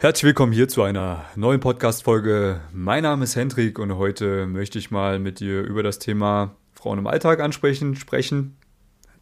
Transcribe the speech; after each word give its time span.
Herzlich 0.00 0.26
willkommen 0.26 0.52
hier 0.52 0.68
zu 0.68 0.84
einer 0.84 1.24
neuen 1.34 1.58
Podcast-Folge. 1.58 2.60
Mein 2.72 3.02
Name 3.02 3.24
ist 3.24 3.34
Hendrik 3.34 3.80
und 3.80 3.96
heute 3.96 4.46
möchte 4.46 4.78
ich 4.78 4.92
mal 4.92 5.18
mit 5.18 5.40
dir 5.40 5.62
über 5.62 5.82
das 5.82 5.98
Thema 5.98 6.54
Frauen 6.72 7.00
im 7.00 7.08
Alltag 7.08 7.40
ansprechen, 7.40 7.96
sprechen. 7.96 8.56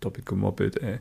Doppelt 0.01 0.27
gemoppelt, 0.27 0.77
ey. 0.83 0.99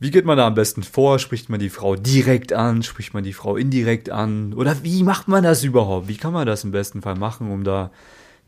Wie 0.00 0.10
geht 0.10 0.26
man 0.26 0.36
da 0.36 0.46
am 0.46 0.54
besten 0.54 0.82
vor? 0.82 1.18
Spricht 1.18 1.48
man 1.48 1.60
die 1.60 1.70
Frau 1.70 1.96
direkt 1.96 2.52
an? 2.52 2.82
Spricht 2.82 3.14
man 3.14 3.24
die 3.24 3.32
Frau 3.32 3.56
indirekt 3.56 4.10
an? 4.10 4.52
Oder 4.52 4.84
wie 4.84 5.02
macht 5.02 5.28
man 5.28 5.44
das 5.44 5.64
überhaupt? 5.64 6.08
Wie 6.08 6.18
kann 6.18 6.34
man 6.34 6.46
das 6.46 6.62
im 6.62 6.70
besten 6.70 7.00
Fall 7.00 7.14
machen, 7.14 7.50
um 7.50 7.64
da 7.64 7.90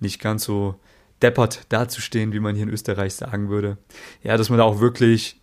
nicht 0.01 0.21
ganz 0.21 0.45
so 0.45 0.75
deppert 1.23 1.63
dazustehen, 1.71 2.35
wie 2.35 2.41
man 2.41 2.55
hier 2.55 2.65
in 2.65 2.71
Österreich 2.71 3.15
sagen 3.15 3.49
würde? 3.49 3.79
Ja, 4.23 4.37
dass 4.37 4.51
man 4.51 4.59
da 4.59 4.65
auch 4.65 4.81
wirklich 4.81 5.41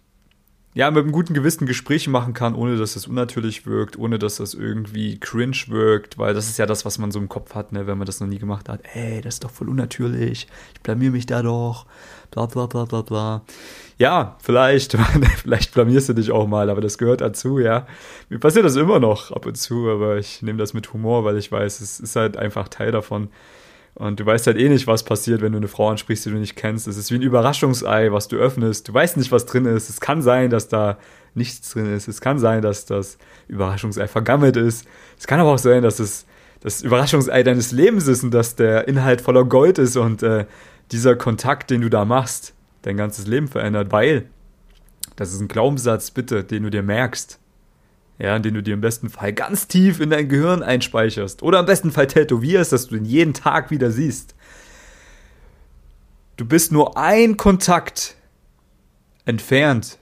ja, 0.76 0.90
mit 0.90 1.04
einem 1.04 1.12
guten 1.12 1.34
Gewissen 1.34 1.68
Gespräche 1.68 2.10
machen 2.10 2.34
kann, 2.34 2.56
ohne 2.56 2.78
dass 2.78 2.96
das 2.96 3.08
unnatürlich 3.08 3.68
wirkt, 3.68 3.98
ohne 3.98 4.18
dass 4.18 4.38
das 4.38 4.56
irgendwie 4.56 5.20
cringe 5.20 5.58
wirkt, 5.68 6.18
weil 6.18 6.34
das 6.34 6.50
ist 6.50 6.58
ja 6.58 6.66
das, 6.66 6.84
was 6.84 6.98
man 6.98 7.12
so 7.12 7.20
im 7.20 7.30
Kopf 7.30 7.54
hat, 7.54 7.72
ne, 7.72 7.86
wenn 7.86 7.98
man 7.98 8.08
das 8.08 8.20
noch 8.20 8.28
nie 8.28 8.40
gemacht 8.40 8.70
hat. 8.70 8.82
Ey, 8.94 9.22
das 9.22 9.36
ist 9.36 9.44
doch 9.44 9.52
voll 9.52 9.70
unnatürlich, 9.70 10.48
ich 10.74 10.82
blamier 10.82 11.12
mich 11.12 11.28
da 11.28 11.44
doch, 11.44 11.86
bla 12.32 12.48
bla 12.48 12.66
bla 12.66 12.86
bla 12.86 13.02
bla. 13.02 13.42
Ja, 14.00 14.36
vielleicht, 14.42 14.98
vielleicht 15.42 15.74
blamierst 15.74 16.10
du 16.10 16.14
dich 16.14 16.32
auch 16.32 16.48
mal, 16.48 16.70
aber 16.72 16.82
das 16.82 16.98
gehört 16.98 17.22
dazu, 17.22 17.60
ja. 17.60 17.86
Mir 18.30 18.40
passiert 18.40 18.66
das 18.66 18.76
immer 18.76 19.00
noch 19.00 19.32
ab 19.32 19.46
und 19.46 19.56
zu, 19.56 19.90
aber 19.90 20.18
ich 20.18 20.42
nehme 20.42 20.58
das 20.58 20.74
mit 20.74 20.92
Humor, 20.92 21.24
weil 21.24 21.38
ich 21.38 21.52
weiß, 21.52 21.82
es 21.82 22.00
ist 22.00 22.16
halt 22.16 22.36
einfach 22.36 22.68
Teil 22.68 22.92
davon. 22.92 23.30
Und 23.96 24.20
du 24.20 24.26
weißt 24.26 24.48
halt 24.48 24.58
eh 24.58 24.70
nicht, 24.70 24.88
was 24.88 25.04
passiert, 25.04 25.42
wenn 25.42 25.52
du 25.52 25.60
eine 25.60 25.68
Frau 25.68 25.90
ansprichst, 25.90 26.26
die 26.26 26.32
du 26.32 26.38
nicht 26.38 26.56
kennst. 26.56 26.88
Es 26.88 26.98
ist 26.98 27.12
wie 27.12 27.16
ein 27.16 27.22
Überraschungsei, 27.22 28.12
was 28.12 28.28
du 28.28 28.38
öffnest. 28.38 28.88
Du 28.88 28.94
weißt 28.94 29.18
nicht, 29.18 29.32
was 29.32 29.46
drin 29.46 29.66
ist. 29.66 29.90
Es 29.90 30.02
kann 30.02 30.22
sein, 30.22 30.50
dass 30.50 30.68
da 30.68 30.98
nichts 31.36 31.72
drin 31.72 31.94
ist. 31.94 32.08
Es 32.08 32.20
kann 32.20 32.40
sein, 32.40 32.62
dass 32.62 32.86
das 32.86 33.18
Überraschungsei 33.48 34.08
vergammelt 34.08 34.58
ist. 34.58 34.88
Es 35.20 35.28
kann 35.28 35.40
aber 35.40 35.52
auch 35.52 35.60
sein, 35.60 35.84
dass 35.84 36.00
es 36.00 36.26
das 36.62 36.82
Überraschungsei 36.82 37.44
deines 37.44 37.72
Lebens 37.72 38.08
ist 38.08 38.24
und 38.24 38.34
dass 38.34 38.56
der 38.56 38.88
Inhalt 38.88 39.22
voller 39.22 39.44
Gold 39.44 39.78
ist 39.78 39.98
und 39.98 40.24
äh, 40.24 40.46
dieser 40.92 41.16
Kontakt, 41.16 41.70
den 41.70 41.82
du 41.82 41.90
da 41.90 42.06
machst, 42.06 42.54
dein 42.84 42.98
ganzes 42.98 43.28
Leben 43.28 43.48
verändert, 43.48 43.92
weil 43.92 44.26
das 45.18 45.34
ist 45.34 45.42
ein 45.42 45.50
Glaubenssatz, 45.50 46.12
bitte, 46.12 46.44
den 46.44 46.64
du 46.64 46.72
dir 46.72 46.84
merkst 46.84 47.40
ja, 48.20 48.38
den 48.40 48.54
du 48.54 48.64
dir 48.64 48.74
im 48.74 48.82
besten 48.82 49.10
Fall 49.10 49.34
ganz 49.34 49.68
tief 49.68 50.00
in 50.00 50.10
dein 50.10 50.30
Gehirn 50.30 50.64
einspeicherst 50.64 51.44
oder 51.44 51.60
im 51.60 51.66
besten 51.66 51.92
Fall 51.92 52.08
tätowierst, 52.08 52.72
dass 52.72 52.88
du 52.88 52.96
ihn 52.96 53.06
jeden 53.06 53.34
Tag 53.34 53.72
wieder 53.72 53.92
siehst. 53.92 54.36
Du 56.38 56.46
bist 56.46 56.72
nur 56.72 56.98
ein 56.98 57.38
Kontakt 57.38 58.16
entfernt 59.26 60.00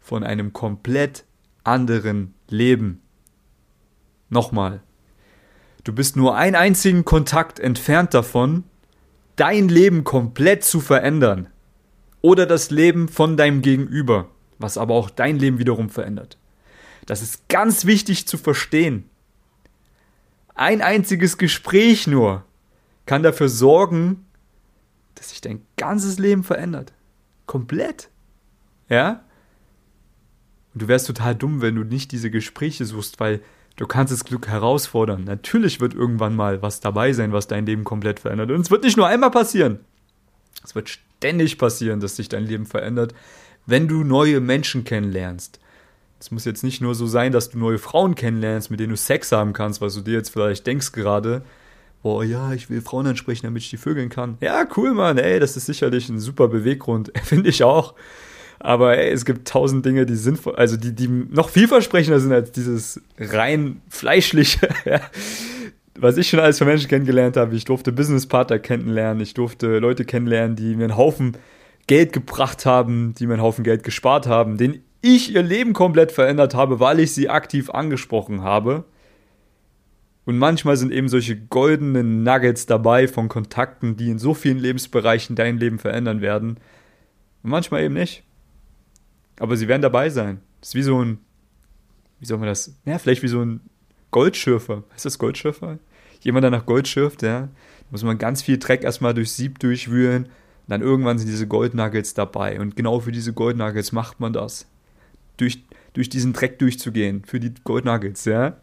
von 0.00 0.24
einem 0.24 0.52
komplett 0.52 1.24
anderen 1.64 2.34
Leben. 2.48 3.02
Nochmal. 4.28 4.82
Du 5.84 5.92
bist 5.92 6.16
nur 6.16 6.36
einen 6.36 6.56
einzigen 6.56 7.04
Kontakt 7.04 7.60
entfernt 7.60 8.14
davon, 8.14 8.64
dein 9.36 9.68
Leben 9.68 10.04
komplett 10.04 10.64
zu 10.64 10.80
verändern. 10.80 11.48
Oder 12.22 12.46
das 12.46 12.70
Leben 12.70 13.08
von 13.08 13.36
deinem 13.36 13.62
Gegenüber, 13.62 14.28
was 14.58 14.78
aber 14.78 14.94
auch 14.94 15.10
dein 15.10 15.38
Leben 15.38 15.58
wiederum 15.58 15.90
verändert. 15.90 16.38
Das 17.06 17.22
ist 17.22 17.48
ganz 17.48 17.86
wichtig 17.86 18.26
zu 18.26 18.36
verstehen. 18.36 19.08
Ein 20.54 20.82
einziges 20.82 21.38
Gespräch 21.38 22.06
nur 22.06 22.44
kann 23.04 23.22
dafür 23.22 23.48
sorgen, 23.48 24.26
dass 25.14 25.30
sich 25.30 25.40
dein 25.40 25.62
ganzes 25.76 26.18
Leben 26.18 26.42
verändert. 26.42 26.92
Komplett. 27.46 28.10
Ja? 28.88 29.24
Und 30.74 30.82
du 30.82 30.88
wärst 30.88 31.06
total 31.06 31.34
dumm, 31.34 31.62
wenn 31.62 31.76
du 31.76 31.84
nicht 31.84 32.12
diese 32.12 32.30
Gespräche 32.30 32.84
suchst, 32.84 33.20
weil 33.20 33.40
du 33.76 33.86
kannst 33.86 34.12
das 34.12 34.24
Glück 34.24 34.48
herausfordern. 34.48 35.24
Natürlich 35.24 35.80
wird 35.80 35.94
irgendwann 35.94 36.34
mal 36.34 36.62
was 36.62 36.80
dabei 36.80 37.12
sein, 37.12 37.32
was 37.32 37.46
dein 37.46 37.66
Leben 37.66 37.84
komplett 37.84 38.20
verändert. 38.20 38.50
Und 38.50 38.60
es 38.60 38.70
wird 38.70 38.82
nicht 38.82 38.96
nur 38.96 39.06
einmal 39.06 39.30
passieren. 39.30 39.80
Es 40.64 40.74
wird 40.74 40.88
ständig 40.88 41.58
passieren, 41.58 42.00
dass 42.00 42.16
sich 42.16 42.28
dein 42.28 42.44
Leben 42.44 42.66
verändert, 42.66 43.14
wenn 43.66 43.88
du 43.88 44.04
neue 44.04 44.40
Menschen 44.40 44.84
kennenlernst. 44.84 45.60
Es 46.18 46.30
muss 46.30 46.44
jetzt 46.44 46.64
nicht 46.64 46.80
nur 46.80 46.94
so 46.94 47.06
sein, 47.06 47.32
dass 47.32 47.50
du 47.50 47.58
neue 47.58 47.78
Frauen 47.78 48.14
kennenlernst, 48.14 48.70
mit 48.70 48.80
denen 48.80 48.90
du 48.90 48.96
Sex 48.96 49.32
haben 49.32 49.52
kannst, 49.52 49.80
was 49.80 49.94
du 49.94 50.00
dir 50.00 50.14
jetzt 50.14 50.30
vielleicht 50.30 50.66
denkst 50.66 50.92
gerade. 50.92 51.42
Boah, 52.02 52.24
ja, 52.24 52.52
ich 52.52 52.70
will 52.70 52.80
Frauen 52.80 53.06
ansprechen, 53.06 53.46
damit 53.46 53.62
ich 53.62 53.70
die 53.70 53.76
vögeln 53.76 54.08
kann. 54.08 54.38
Ja, 54.40 54.66
cool, 54.76 54.94
Mann, 54.94 55.18
ey, 55.18 55.40
das 55.40 55.56
ist 55.56 55.66
sicherlich 55.66 56.08
ein 56.08 56.18
super 56.18 56.48
Beweggrund. 56.48 57.12
Finde 57.22 57.50
ich 57.50 57.64
auch. 57.64 57.94
Aber 58.58 58.96
ey, 58.96 59.10
es 59.10 59.24
gibt 59.24 59.46
tausend 59.48 59.84
Dinge, 59.84 60.06
die 60.06 60.14
sinnvoll, 60.14 60.54
also 60.56 60.76
die, 60.76 60.94
die 60.94 61.08
noch 61.08 61.50
vielversprechender 61.50 62.20
sind 62.20 62.32
als 62.32 62.52
dieses 62.52 63.00
rein 63.18 63.82
fleischliche. 63.88 64.68
Was 65.98 66.16
ich 66.16 66.28
schon 66.28 66.40
alles 66.40 66.58
für 66.58 66.64
Menschen 66.64 66.88
kennengelernt 66.88 67.36
habe. 67.36 67.54
Ich 67.54 67.64
durfte 67.64 67.92
Businesspartner 67.92 68.58
kennenlernen, 68.58 69.22
ich 69.22 69.34
durfte 69.34 69.78
Leute 69.78 70.04
kennenlernen, 70.04 70.56
die 70.56 70.76
mir 70.76 70.84
einen 70.84 70.96
Haufen 70.96 71.36
Geld 71.86 72.12
gebracht 72.12 72.66
haben, 72.66 73.14
die 73.18 73.26
mir 73.26 73.34
einen 73.34 73.42
Haufen 73.42 73.64
Geld 73.64 73.82
gespart 73.82 74.26
haben, 74.26 74.56
denen 74.56 74.82
ich 75.14 75.34
ihr 75.34 75.42
Leben 75.42 75.72
komplett 75.72 76.12
verändert 76.12 76.54
habe, 76.54 76.80
weil 76.80 77.00
ich 77.00 77.12
sie 77.12 77.28
aktiv 77.28 77.70
angesprochen 77.70 78.42
habe. 78.42 78.84
Und 80.24 80.38
manchmal 80.38 80.76
sind 80.76 80.92
eben 80.92 81.08
solche 81.08 81.36
goldenen 81.36 82.24
Nuggets 82.24 82.66
dabei 82.66 83.06
von 83.06 83.28
Kontakten, 83.28 83.96
die 83.96 84.10
in 84.10 84.18
so 84.18 84.34
vielen 84.34 84.58
Lebensbereichen 84.58 85.36
dein 85.36 85.58
Leben 85.58 85.78
verändern 85.78 86.20
werden. 86.20 86.58
Und 87.42 87.50
manchmal 87.50 87.84
eben 87.84 87.94
nicht. 87.94 88.24
Aber 89.38 89.56
sie 89.56 89.68
werden 89.68 89.82
dabei 89.82 90.10
sein. 90.10 90.40
Das 90.60 90.70
ist 90.70 90.74
wie 90.74 90.82
so 90.82 91.02
ein, 91.02 91.18
wie 92.18 92.26
soll 92.26 92.38
man 92.38 92.48
das, 92.48 92.76
ja, 92.84 92.98
vielleicht 92.98 93.22
wie 93.22 93.28
so 93.28 93.40
ein 93.40 93.60
Goldschürfer. 94.10 94.82
Heißt 94.94 95.04
das 95.04 95.18
Goldschürfer? 95.18 95.78
Jemand, 96.20 96.42
der 96.42 96.50
nach 96.50 96.66
Gold 96.66 96.88
schürft, 96.88 97.22
ja. 97.22 97.42
Da 97.42 97.48
muss 97.90 98.02
man 98.02 98.18
ganz 98.18 98.42
viel 98.42 98.58
Dreck 98.58 98.82
erstmal 98.82 99.14
durchs 99.14 99.36
Sieb 99.36 99.60
durchwühlen. 99.60 100.24
Und 100.24 100.70
dann 100.70 100.82
irgendwann 100.82 101.18
sind 101.18 101.28
diese 101.28 101.46
Goldnuggets 101.46 102.14
dabei. 102.14 102.58
Und 102.58 102.74
genau 102.74 102.98
für 102.98 103.12
diese 103.12 103.32
Goldnuggets 103.32 103.92
macht 103.92 104.18
man 104.18 104.32
das 104.32 104.66
durch, 105.36 105.64
durch 105.92 106.08
diesen 106.08 106.32
Dreck 106.32 106.58
durchzugehen 106.58 107.24
für 107.24 107.40
die 107.40 107.52
Gold 107.64 107.84
Nuggets, 107.84 108.24
ja. 108.24 108.56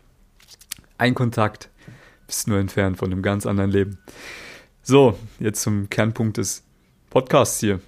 Ein 0.97 1.15
Kontakt. 1.15 1.69
Bist 2.27 2.47
nur 2.47 2.59
entfernt 2.59 2.97
von 2.97 3.11
einem 3.11 3.21
ganz 3.21 3.45
anderen 3.45 3.71
Leben. 3.71 3.97
So, 4.81 5.17
jetzt 5.39 5.61
zum 5.61 5.89
Kernpunkt 5.89 6.37
des 6.37 6.63
Podcasts 7.09 7.59
hier. 7.59 7.79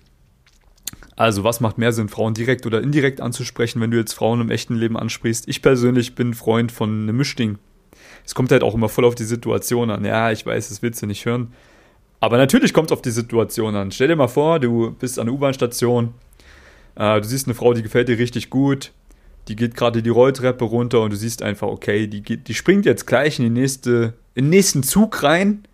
Also, 1.16 1.44
was 1.44 1.62
macht 1.62 1.78
mehr 1.78 1.94
Sinn, 1.94 2.10
Frauen 2.10 2.34
direkt 2.34 2.66
oder 2.66 2.82
indirekt 2.82 3.22
anzusprechen, 3.22 3.80
wenn 3.80 3.92
du 3.92 3.98
jetzt 3.98 4.14
Frauen 4.14 4.42
im 4.42 4.52
echten 4.52 4.76
Leben 4.76 4.98
ansprichst? 4.98 5.48
Ich 5.48 5.62
persönlich 5.62 6.16
bin 6.16 6.34
Freund 6.34 6.72
von 6.72 7.04
einem 7.04 7.16
Mischding. 7.16 7.58
Es 8.26 8.36
kommt 8.36 8.52
halt 8.52 8.64
auch 8.64 8.74
immer 8.74 8.90
voll 8.90 9.06
auf 9.06 9.16
die 9.16 9.24
Situation 9.24 9.90
an. 9.90 10.04
Ja, 10.04 10.32
ich 10.32 10.46
weiß, 10.46 10.70
das 10.70 10.82
willst 10.82 11.02
du 11.02 11.06
nicht 11.06 11.26
hören. 11.26 11.54
Aber 12.20 12.38
natürlich 12.38 12.74
kommt 12.74 12.92
es 12.92 12.92
auf 12.92 13.02
die 13.02 13.12
Situation 13.12 13.76
an. 13.76 13.92
Stell 13.92 14.08
dir 14.08 14.16
mal 14.16 14.28
vor, 14.28 14.60
du 14.60 14.92
bist 14.92 15.20
an 15.20 15.28
der 15.28 15.36
U-Bahn-Station, 15.36 16.14
äh, 16.96 17.22
du 17.22 17.28
siehst 17.28 17.48
eine 17.48 17.56
Frau, 17.56 17.74
die 17.74 17.84
gefällt 17.84 18.08
dir 18.08 18.18
richtig 18.18 18.50
gut. 18.50 18.92
Die 19.48 19.56
geht 19.56 19.76
gerade 19.76 20.02
die 20.02 20.10
Rolltreppe 20.10 20.66
runter 20.66 21.02
und 21.02 21.12
du 21.12 21.18
siehst 21.18 21.44
einfach, 21.44 21.68
okay, 21.68 22.08
die, 22.08 22.24
geht, 22.24 22.48
die 22.48 22.54
springt 22.54 22.86
jetzt 22.86 23.06
gleich 23.06 23.38
in, 23.38 23.46
die 23.46 23.62
nächste, 23.62 24.14
in 24.34 24.46
den 24.46 24.50
nächsten 24.50 24.82
Zug 24.82 25.22
rein. 25.22 25.66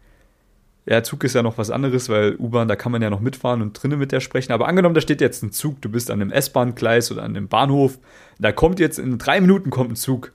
Ja, 0.85 1.03
Zug 1.03 1.23
ist 1.23 1.35
ja 1.35 1.43
noch 1.43 1.57
was 1.57 1.69
anderes, 1.69 2.09
weil 2.09 2.35
U-Bahn, 2.37 2.67
da 2.67 2.75
kann 2.75 2.91
man 2.91 3.01
ja 3.01 3.09
noch 3.09 3.21
mitfahren 3.21 3.61
und 3.61 3.81
drinnen 3.81 3.99
mit 3.99 4.11
der 4.11 4.19
sprechen. 4.19 4.51
Aber 4.51 4.67
angenommen, 4.67 4.95
da 4.95 5.01
steht 5.01 5.21
jetzt 5.21 5.43
ein 5.43 5.51
Zug, 5.51 5.81
du 5.81 5.89
bist 5.89 6.09
an 6.11 6.21
einem 6.21 6.31
S-Bahn-Gleis 6.31 7.11
oder 7.11 7.23
an 7.23 7.37
einem 7.37 7.47
Bahnhof, 7.47 7.99
da 8.39 8.51
kommt 8.51 8.79
jetzt 8.79 8.97
in 8.97 9.17
drei 9.17 9.39
Minuten 9.39 9.69
kommt 9.69 9.91
ein 9.91 9.95
Zug. 9.95 10.33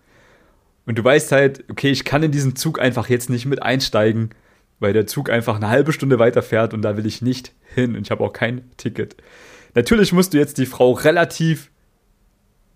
Und 0.87 0.97
du 0.97 1.05
weißt 1.05 1.33
halt, 1.33 1.65
okay, 1.69 1.91
ich 1.91 2.05
kann 2.05 2.23
in 2.23 2.31
diesen 2.31 2.55
Zug 2.55 2.81
einfach 2.81 3.09
jetzt 3.09 3.29
nicht 3.29 3.45
mit 3.45 3.61
einsteigen, 3.61 4.31
weil 4.79 4.93
der 4.93 5.07
Zug 5.07 5.31
einfach 5.31 5.57
eine 5.57 5.69
halbe 5.69 5.93
Stunde 5.93 6.19
weiterfährt 6.19 6.75
und 6.75 6.83
da 6.83 6.97
will 6.97 7.07
ich 7.07 7.23
nicht 7.23 7.53
hin 7.75 7.97
und 7.97 8.03
ich 8.03 8.11
habe 8.11 8.23
auch 8.23 8.33
kein 8.33 8.71
Ticket. 8.77 9.17
Natürlich 9.77 10.15
musst 10.15 10.33
du 10.33 10.39
jetzt 10.39 10.57
die 10.57 10.65
Frau 10.65 10.93
relativ 10.93 11.71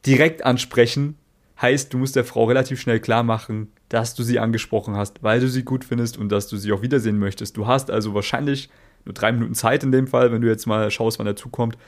direkt 0.05 0.45
ansprechen. 0.45 1.17
Heißt, 1.59 1.95
du 1.95 1.97
musst 1.97 2.15
der 2.15 2.27
Frau 2.27 2.45
relativ 2.45 2.79
schnell 2.79 3.01
klar 3.01 3.23
machen, 3.23 3.73
dass 3.89 4.15
du 4.15 4.23
sie 4.23 4.39
angesprochen 4.39 4.95
hast, 4.97 5.23
weil 5.23 5.41
du 5.41 5.49
sie 5.49 5.63
gut 5.63 5.83
findest 5.83 6.19
und 6.19 6.29
dass 6.29 6.47
du 6.47 6.59
sie 6.59 6.73
auch 6.73 6.83
wiedersehen 6.83 7.19
möchtest. 7.19 7.57
Du 7.57 7.67
hast 7.67 7.91
also 7.91 8.13
wahrscheinlich 8.13 8.69
nur 9.07 9.15
drei 9.15 9.33
Minuten 9.33 9.55
Zeit 9.55 9.83
in 9.83 9.93
dem 9.93 10.09
Fall, 10.09 10.31
wenn 10.31 10.43
du 10.43 10.49
jetzt 10.49 10.67
mal 10.67 10.91
schaust, 10.91 11.19
wann 11.19 11.25
der 11.25 11.37
zukommt. 11.37 11.79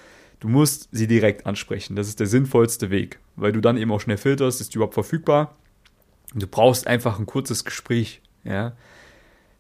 Du 0.40 0.48
musst 0.48 0.88
sie 0.92 1.06
direkt 1.06 1.44
ansprechen. 1.44 1.94
Das 1.94 2.08
ist 2.08 2.19
der 2.19 2.26
sinnvollste 2.26 2.88
Weg, 2.88 3.19
weil 3.36 3.52
du 3.52 3.60
dann 3.60 3.76
eben 3.76 3.92
auch 3.92 4.00
schnell 4.00 4.16
filterst, 4.16 4.62
ist 4.62 4.72
die 4.72 4.78
überhaupt 4.78 4.94
verfügbar. 4.94 5.56
Und 6.32 6.42
du 6.42 6.46
brauchst 6.46 6.86
einfach 6.86 7.19
ein 7.19 7.26
kurzes 7.26 7.66
Gespräch. 7.66 8.22
Ja? 8.44 8.72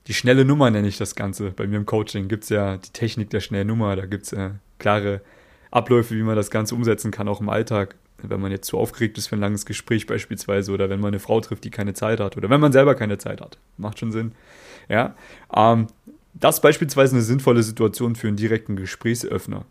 Die 0.06 0.14
schnelle 0.14 0.46
Nummer 0.46 0.70
nenne 0.70 0.88
ich 0.88 0.96
das 0.96 1.14
Ganze. 1.14 1.50
Bei 1.50 1.66
mir 1.66 1.76
im 1.76 1.84
Coaching 1.84 2.28
gibt 2.28 2.44
es 2.44 2.48
ja 2.48 2.78
die 2.78 2.90
Technik 2.90 3.28
der 3.28 3.40
schnellen 3.40 3.68
Nummer. 3.68 3.96
Da 3.96 4.06
gibt 4.06 4.24
es 4.24 4.32
äh, 4.32 4.52
klare 4.78 5.20
Abläufe, 5.72 6.14
wie 6.14 6.22
man 6.22 6.36
das 6.36 6.50
Ganze 6.50 6.74
umsetzen 6.74 7.10
kann, 7.10 7.26
auch 7.28 7.40
im 7.40 7.48
Alltag. 7.48 7.96
Wenn 8.24 8.40
man 8.40 8.52
jetzt 8.52 8.68
zu 8.68 8.78
aufgeregt 8.78 9.18
ist 9.18 9.26
für 9.26 9.36
ein 9.36 9.40
langes 9.40 9.66
Gespräch 9.66 10.06
beispielsweise 10.06 10.70
oder 10.70 10.88
wenn 10.88 11.00
man 11.00 11.08
eine 11.08 11.18
Frau 11.18 11.40
trifft, 11.40 11.64
die 11.64 11.70
keine 11.70 11.92
Zeit 11.92 12.20
hat 12.20 12.36
oder 12.36 12.50
wenn 12.50 12.60
man 12.60 12.70
selber 12.70 12.94
keine 12.94 13.18
Zeit 13.18 13.40
hat. 13.40 13.58
Macht 13.78 13.98
schon 13.98 14.12
Sinn. 14.12 14.32
Ja. 14.88 15.16
Ähm, 15.52 15.88
das 16.34 16.56
ist 16.56 16.60
beispielsweise 16.60 17.16
eine 17.16 17.24
sinnvolle 17.24 17.64
Situation 17.64 18.14
für 18.14 18.28
einen 18.28 18.36
direkten 18.36 18.76
Gesprächsöffner. 18.76 19.64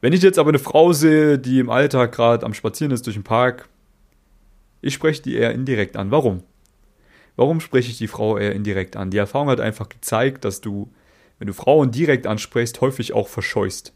Wenn 0.00 0.12
ich 0.12 0.22
jetzt 0.22 0.38
aber 0.38 0.50
eine 0.50 0.60
Frau 0.60 0.92
sehe, 0.92 1.38
die 1.38 1.58
im 1.58 1.68
Alltag 1.68 2.12
gerade 2.12 2.46
am 2.46 2.54
Spazieren 2.54 2.92
ist 2.92 3.06
durch 3.06 3.16
den 3.16 3.24
Park, 3.24 3.68
ich 4.82 4.94
spreche 4.94 5.22
die 5.22 5.34
eher 5.34 5.52
indirekt 5.52 5.96
an. 5.96 6.10
Warum? 6.10 6.42
Warum 7.36 7.60
spreche 7.60 7.90
ich 7.90 7.98
die 7.98 8.08
Frau 8.08 8.38
eher 8.38 8.54
indirekt 8.54 8.96
an? 8.96 9.10
Die 9.10 9.18
Erfahrung 9.18 9.48
hat 9.48 9.60
einfach 9.60 9.88
gezeigt, 9.88 10.44
dass 10.44 10.60
du, 10.60 10.92
wenn 11.38 11.48
du 11.48 11.54
Frauen 11.54 11.90
direkt 11.90 12.26
ansprichst, 12.26 12.80
häufig 12.80 13.12
auch 13.12 13.28
verscheust. 13.28 13.94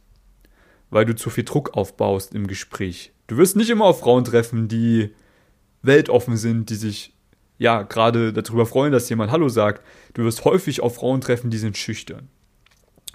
Weil 0.94 1.06
du 1.06 1.16
zu 1.16 1.28
viel 1.28 1.42
Druck 1.42 1.74
aufbaust 1.76 2.36
im 2.36 2.46
Gespräch. 2.46 3.12
Du 3.26 3.36
wirst 3.36 3.56
nicht 3.56 3.68
immer 3.68 3.84
auf 3.84 3.98
Frauen 3.98 4.22
treffen, 4.22 4.68
die 4.68 5.12
weltoffen 5.82 6.36
sind, 6.36 6.70
die 6.70 6.76
sich 6.76 7.16
ja 7.58 7.82
gerade 7.82 8.32
darüber 8.32 8.64
freuen, 8.64 8.92
dass 8.92 9.08
jemand 9.08 9.32
Hallo 9.32 9.48
sagt. 9.48 9.84
Du 10.12 10.22
wirst 10.22 10.44
häufig 10.44 10.82
auf 10.82 10.94
Frauen 10.94 11.20
treffen, 11.20 11.50
die 11.50 11.58
sind 11.58 11.76
schüchtern. 11.76 12.28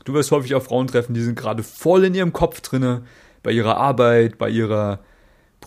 Du 0.03 0.13
wirst 0.13 0.29
häufig 0.31 0.55
auf 0.55 0.65
Frauen 0.65 0.87
treffen, 0.87 1.13
die 1.13 1.21
sind 1.21 1.39
gerade 1.39 1.63
voll 1.63 2.03
in 2.03 2.13
ihrem 2.13 2.33
Kopf 2.33 2.59
drinne, 2.59 3.03
bei 3.43 3.51
ihrer 3.51 3.77
Arbeit, 3.77 4.37
bei 4.37 4.49
ihrer 4.49 4.99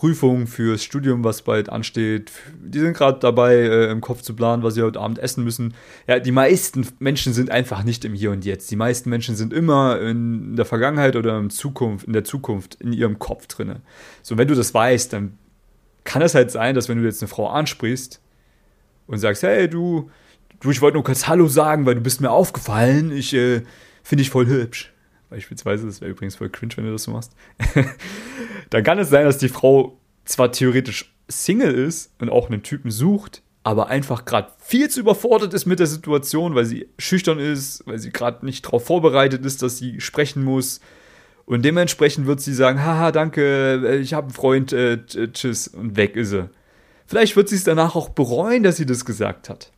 Prüfung 0.03 0.47
fürs 0.47 0.83
Studium, 0.83 1.23
was 1.23 1.43
bald 1.43 1.69
ansteht. 1.69 2.29
Die 2.61 2.79
sind 2.79 2.91
gerade 2.91 3.19
dabei, 3.19 3.55
äh, 3.55 3.89
im 3.89 4.01
Kopf 4.01 4.21
zu 4.21 4.35
planen, 4.35 4.61
was 4.61 4.73
sie 4.73 4.81
heute 4.81 4.99
Abend 4.99 5.17
essen 5.17 5.45
müssen. 5.45 5.75
Ja, 6.07 6.19
die 6.19 6.33
meisten 6.33 6.85
Menschen 6.99 7.31
sind 7.31 7.49
einfach 7.49 7.85
nicht 7.85 8.03
im 8.03 8.13
Hier 8.13 8.31
und 8.31 8.43
Jetzt. 8.43 8.69
Die 8.69 8.75
meisten 8.75 9.09
Menschen 9.09 9.37
sind 9.37 9.53
immer 9.53 10.01
in 10.01 10.57
der 10.57 10.65
Vergangenheit 10.65 11.15
oder 11.15 11.39
in, 11.39 11.49
Zukunft, 11.49 12.05
in 12.05 12.11
der 12.11 12.25
Zukunft 12.25 12.75
in 12.81 12.91
ihrem 12.91 13.17
Kopf 13.17 13.47
drinne. 13.47 13.79
So, 14.23 14.37
wenn 14.37 14.49
du 14.49 14.55
das 14.55 14.73
weißt, 14.73 15.13
dann 15.13 15.37
kann 16.03 16.21
es 16.21 16.35
halt 16.35 16.51
sein, 16.51 16.75
dass 16.75 16.89
wenn 16.89 16.97
du 16.97 17.05
jetzt 17.05 17.23
eine 17.23 17.29
Frau 17.29 17.47
ansprichst 17.47 18.19
und 19.07 19.19
sagst, 19.19 19.43
hey, 19.43 19.69
du, 19.69 20.11
du, 20.59 20.71
ich 20.71 20.81
wollte 20.81 20.95
nur 20.95 21.05
kurz 21.05 21.29
Hallo 21.29 21.47
sagen, 21.47 21.85
weil 21.85 21.95
du 21.95 22.01
bist 22.01 22.19
mir 22.19 22.31
aufgefallen. 22.31 23.09
Ich 23.13 23.33
äh, 23.33 23.61
finde 24.03 24.21
dich 24.21 24.31
voll 24.31 24.47
hübsch 24.47 24.92
beispielsweise, 25.33 25.87
das 25.87 25.99
wäre 25.99 26.11
übrigens 26.11 26.35
voll 26.35 26.49
cringe, 26.49 26.77
wenn 26.77 26.85
du 26.85 26.91
das 26.91 27.03
so 27.03 27.11
machst, 27.11 27.31
dann 28.69 28.83
kann 28.83 28.99
es 28.99 29.09
sein, 29.09 29.25
dass 29.25 29.39
die 29.39 29.49
Frau 29.49 29.97
zwar 30.25 30.51
theoretisch 30.51 31.11
Single 31.27 31.73
ist 31.73 32.13
und 32.19 32.29
auch 32.29 32.49
einen 32.49 32.61
Typen 32.61 32.91
sucht, 32.91 33.41
aber 33.63 33.87
einfach 33.87 34.25
gerade 34.25 34.51
viel 34.59 34.89
zu 34.89 34.99
überfordert 34.99 35.53
ist 35.55 35.65
mit 35.65 35.79
der 35.79 35.87
Situation, 35.87 36.53
weil 36.53 36.65
sie 36.65 36.87
schüchtern 36.99 37.39
ist, 37.39 37.81
weil 37.87 37.97
sie 37.97 38.11
gerade 38.11 38.45
nicht 38.45 38.63
darauf 38.65 38.85
vorbereitet 38.85 39.43
ist, 39.43 39.63
dass 39.63 39.77
sie 39.77 40.01
sprechen 40.01 40.43
muss. 40.43 40.81
Und 41.45 41.65
dementsprechend 41.65 42.27
wird 42.27 42.39
sie 42.39 42.53
sagen, 42.53 42.83
haha, 42.83 43.11
danke, 43.11 43.97
ich 44.01 44.13
habe 44.13 44.27
einen 44.27 44.33
Freund, 44.33 44.71
äh, 44.71 44.99
tschüss, 45.07 45.67
und 45.67 45.97
weg 45.97 46.15
ist 46.15 46.29
sie. 46.29 46.49
Vielleicht 47.07 47.35
wird 47.35 47.49
sie 47.49 47.55
es 47.55 47.63
danach 47.63 47.95
auch 47.95 48.09
bereuen, 48.09 48.61
dass 48.61 48.77
sie 48.77 48.85
das 48.85 49.03
gesagt 49.03 49.49
hat. 49.49 49.71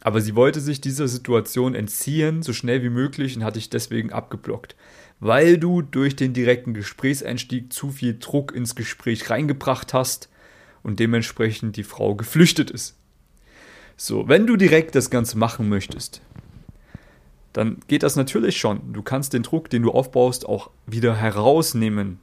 Aber 0.00 0.20
sie 0.20 0.36
wollte 0.36 0.60
sich 0.60 0.80
dieser 0.80 1.08
Situation 1.08 1.74
entziehen, 1.74 2.42
so 2.42 2.52
schnell 2.52 2.82
wie 2.82 2.90
möglich, 2.90 3.36
und 3.36 3.44
hat 3.44 3.56
dich 3.56 3.68
deswegen 3.68 4.12
abgeblockt. 4.12 4.76
Weil 5.20 5.58
du 5.58 5.82
durch 5.82 6.14
den 6.14 6.32
direkten 6.32 6.74
Gesprächseinstieg 6.74 7.72
zu 7.72 7.90
viel 7.90 8.18
Druck 8.18 8.54
ins 8.54 8.76
Gespräch 8.76 9.30
reingebracht 9.30 9.92
hast 9.92 10.28
und 10.84 11.00
dementsprechend 11.00 11.76
die 11.76 11.84
Frau 11.84 12.14
geflüchtet 12.14 12.70
ist. 12.70 12.96
So, 13.96 14.28
wenn 14.28 14.46
du 14.46 14.56
direkt 14.56 14.94
das 14.94 15.10
Ganze 15.10 15.36
machen 15.36 15.68
möchtest, 15.68 16.22
dann 17.52 17.78
geht 17.88 18.04
das 18.04 18.14
natürlich 18.14 18.56
schon. 18.56 18.92
Du 18.92 19.02
kannst 19.02 19.32
den 19.32 19.42
Druck, 19.42 19.70
den 19.70 19.82
du 19.82 19.90
aufbaust, 19.90 20.46
auch 20.46 20.70
wieder 20.86 21.16
herausnehmen 21.16 22.20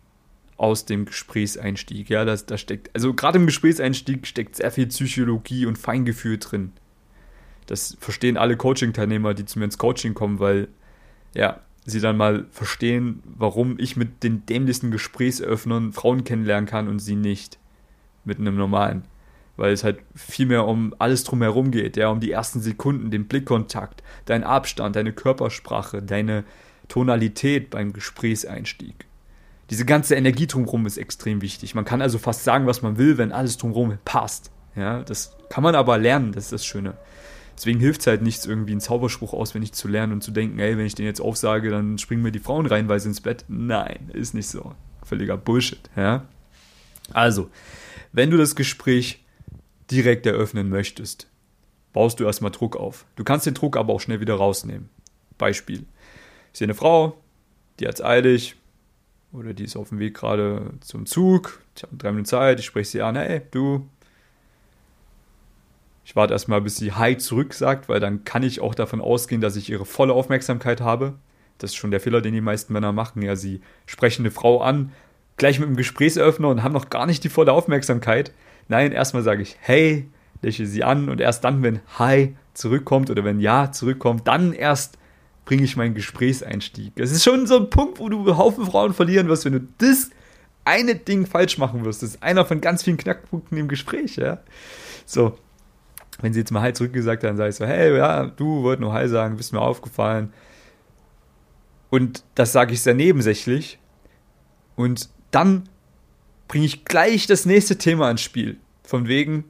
aus 0.55 0.85
dem 0.85 1.03
Gesprächseinstieg. 1.03 2.09
Ja, 2.09 2.23
das, 2.23 2.45
da 2.45 2.57
steckt, 2.57 2.91
also 2.93 3.13
gerade 3.13 3.39
im 3.39 3.45
Gesprächseinstieg 3.45 4.25
steckt 4.25 4.55
sehr 4.55 4.71
viel 4.71 4.87
Psychologie 4.87 5.65
und 5.65 5.77
Feingefühl 5.77 6.37
drin. 6.37 6.71
Das 7.65 7.97
verstehen 7.99 8.37
alle 8.37 8.57
Coaching-Teilnehmer, 8.57 9.33
die 9.33 9.45
zu 9.45 9.59
mir 9.59 9.65
ins 9.65 9.77
Coaching 9.77 10.13
kommen, 10.13 10.39
weil 10.39 10.67
ja, 11.33 11.59
sie 11.85 11.99
dann 11.99 12.17
mal 12.17 12.45
verstehen, 12.51 13.21
warum 13.25 13.77
ich 13.79 13.95
mit 13.95 14.23
den 14.23 14.45
dämlichsten 14.45 14.91
Gesprächsöffnern 14.91 15.93
Frauen 15.93 16.23
kennenlernen 16.23 16.67
kann 16.67 16.87
und 16.87 16.99
sie 16.99 17.15
nicht. 17.15 17.59
Mit 18.23 18.39
einem 18.39 18.55
normalen. 18.55 19.03
Weil 19.55 19.71
es 19.71 19.83
halt 19.83 19.99
viel 20.15 20.47
mehr 20.47 20.65
um 20.65 20.95
alles 20.97 21.23
drumherum 21.23 21.69
geht, 21.69 21.95
ja, 21.95 22.09
um 22.09 22.19
die 22.19 22.31
ersten 22.31 22.59
Sekunden, 22.59 23.11
den 23.11 23.27
Blickkontakt, 23.27 24.01
deinen 24.25 24.43
Abstand, 24.43 24.95
deine 24.95 25.13
Körpersprache, 25.13 26.01
deine 26.01 26.43
Tonalität 26.87 27.69
beim 27.69 27.93
Gesprächseinstieg. 27.93 29.05
Diese 29.69 29.85
ganze 29.85 30.15
Energie 30.15 30.47
drumherum 30.47 30.85
ist 30.85 30.97
extrem 30.97 31.41
wichtig. 31.41 31.75
Man 31.75 31.85
kann 31.85 32.01
also 32.01 32.17
fast 32.17 32.43
sagen, 32.43 32.65
was 32.67 32.81
man 32.81 32.97
will, 32.97 33.17
wenn 33.17 33.31
alles 33.31 33.57
drumherum 33.57 33.97
passt. 34.05 34.51
Ja, 34.75 35.03
das 35.03 35.35
kann 35.49 35.63
man 35.63 35.75
aber 35.75 35.97
lernen, 35.97 36.31
das 36.31 36.45
ist 36.45 36.51
das 36.51 36.65
Schöne. 36.65 36.97
Deswegen 37.55 37.79
hilft 37.79 38.01
es 38.01 38.07
halt 38.07 38.21
nichts, 38.21 38.45
irgendwie 38.45 38.71
einen 38.71 38.81
Zauberspruch 38.81 39.33
auswendig 39.33 39.73
zu 39.73 39.87
lernen 39.87 40.13
und 40.13 40.21
zu 40.21 40.31
denken, 40.31 40.59
ey, 40.59 40.77
wenn 40.77 40.85
ich 40.85 40.95
den 40.95 41.05
jetzt 41.05 41.21
aufsage, 41.21 41.69
dann 41.69 41.97
springen 41.97 42.21
mir 42.21 42.31
die 42.31 42.39
Frauen 42.39 42.65
reinweise 42.65 43.07
ins 43.07 43.21
Bett. 43.21 43.45
Nein, 43.47 44.09
ist 44.13 44.33
nicht 44.33 44.49
so. 44.49 44.75
Völliger 45.03 45.37
Bullshit, 45.37 45.89
ja. 45.95 46.27
Also, 47.13 47.49
wenn 48.11 48.29
du 48.29 48.37
das 48.37 48.55
Gespräch 48.55 49.23
direkt 49.89 50.25
eröffnen 50.25 50.69
möchtest, 50.69 51.27
baust 51.93 52.19
du 52.19 52.25
erstmal 52.25 52.51
Druck 52.51 52.75
auf. 52.75 53.05
Du 53.15 53.23
kannst 53.23 53.45
den 53.45 53.53
Druck 53.53 53.77
aber 53.77 53.93
auch 53.93 54.01
schnell 54.01 54.19
wieder 54.19 54.35
rausnehmen. 54.35 54.89
Beispiel. 55.37 55.85
Ich 56.51 56.59
sehe 56.59 56.65
eine 56.65 56.75
Frau, 56.75 57.17
die 57.79 57.87
hat 57.87 57.95
es 57.95 58.03
eilig, 58.03 58.55
oder 59.31 59.53
die 59.53 59.65
ist 59.65 59.75
auf 59.75 59.89
dem 59.89 59.99
Weg 59.99 60.15
gerade 60.15 60.73
zum 60.81 61.05
Zug, 61.05 61.61
ich 61.75 61.83
habe 61.83 61.95
drei 61.95 62.11
Minuten 62.11 62.25
Zeit, 62.25 62.59
ich 62.59 62.65
spreche 62.65 62.89
sie 62.89 63.01
an, 63.01 63.15
hey, 63.15 63.41
du, 63.51 63.87
ich 66.05 66.15
warte 66.15 66.33
erstmal, 66.33 66.61
bis 66.61 66.77
sie 66.77 66.91
Hi 66.93 67.17
zurück 67.17 67.55
sagt, 67.55 67.89
weil 67.89 67.99
dann 67.99 68.23
kann 68.23 68.43
ich 68.43 68.61
auch 68.61 68.75
davon 68.75 69.01
ausgehen, 69.01 69.41
dass 69.41 69.55
ich 69.55 69.71
ihre 69.71 69.85
volle 69.85 70.13
Aufmerksamkeit 70.13 70.79
habe. 70.79 71.15
Das 71.57 71.71
ist 71.71 71.75
schon 71.75 71.89
der 71.89 71.99
Fehler, 71.99 72.21
den 72.21 72.33
die 72.33 72.41
meisten 72.41 72.73
Männer 72.73 72.91
machen. 72.91 73.23
Ja, 73.23 73.35
sie 73.35 73.61
sprechen 73.87 74.21
eine 74.21 74.29
Frau 74.29 74.61
an, 74.61 74.91
gleich 75.37 75.59
mit 75.59 75.67
einem 75.67 75.77
Gesprächseröffner 75.77 76.49
und 76.49 76.61
haben 76.61 76.73
noch 76.73 76.91
gar 76.91 77.07
nicht 77.07 77.23
die 77.23 77.29
volle 77.29 77.51
Aufmerksamkeit. 77.51 78.31
Nein, 78.67 78.91
erstmal 78.91 79.23
sage 79.23 79.41
ich 79.41 79.57
Hey, 79.59 80.07
lächle 80.43 80.67
sie 80.67 80.83
an 80.83 81.09
und 81.09 81.19
erst 81.19 81.43
dann, 81.43 81.63
wenn 81.63 81.79
Hi 81.97 82.35
zurückkommt 82.53 83.09
oder 83.09 83.23
wenn 83.23 83.39
Ja 83.39 83.71
zurückkommt, 83.71 84.27
dann 84.27 84.53
erst 84.53 84.99
bringe 85.45 85.63
ich 85.63 85.75
meinen 85.75 85.95
Gesprächseinstieg. 85.95 86.93
Es 86.97 87.11
ist 87.11 87.23
schon 87.23 87.47
so 87.47 87.57
ein 87.57 87.71
Punkt, 87.71 87.99
wo 87.99 88.09
du 88.09 88.37
Haufen 88.37 88.65
Frauen 88.65 88.93
verlieren 88.93 89.27
wirst, 89.27 89.45
wenn 89.45 89.53
du 89.53 89.67
das 89.79 90.11
eine 90.65 90.93
Ding 90.93 91.25
falsch 91.25 91.57
machen 91.57 91.83
wirst. 91.83 92.03
Das 92.03 92.09
ist 92.09 92.23
einer 92.23 92.45
von 92.45 92.61
ganz 92.61 92.83
vielen 92.83 92.97
Knackpunkten 92.97 93.57
im 93.57 93.67
Gespräch, 93.67 94.17
ja. 94.17 94.39
So, 95.07 95.37
wenn 96.21 96.33
sie 96.33 96.39
jetzt 96.39 96.51
mal 96.51 96.61
Hi 96.61 96.73
zurückgesagt 96.73 97.23
hat, 97.23 97.29
dann 97.29 97.37
sage 97.37 97.49
ich 97.49 97.55
so, 97.55 97.65
hey, 97.65 97.97
ja, 97.97 98.25
du 98.25 98.63
wolltest 98.63 98.81
nur 98.81 98.93
Hi 98.93 99.07
sagen, 99.07 99.37
bist 99.37 99.53
mir 99.53 99.61
aufgefallen. 99.61 100.33
Und 101.89 102.23
das 102.35 102.51
sage 102.51 102.73
ich 102.73 102.81
sehr 102.81 102.93
nebensächlich. 102.93 103.79
Und 104.75 105.09
dann 105.31 105.69
bringe 106.47 106.65
ich 106.65 106.85
gleich 106.85 107.27
das 107.27 107.45
nächste 107.45 107.77
Thema 107.77 108.09
ins 108.11 108.21
Spiel. 108.21 108.57
Von 108.83 109.07
wegen, 109.07 109.45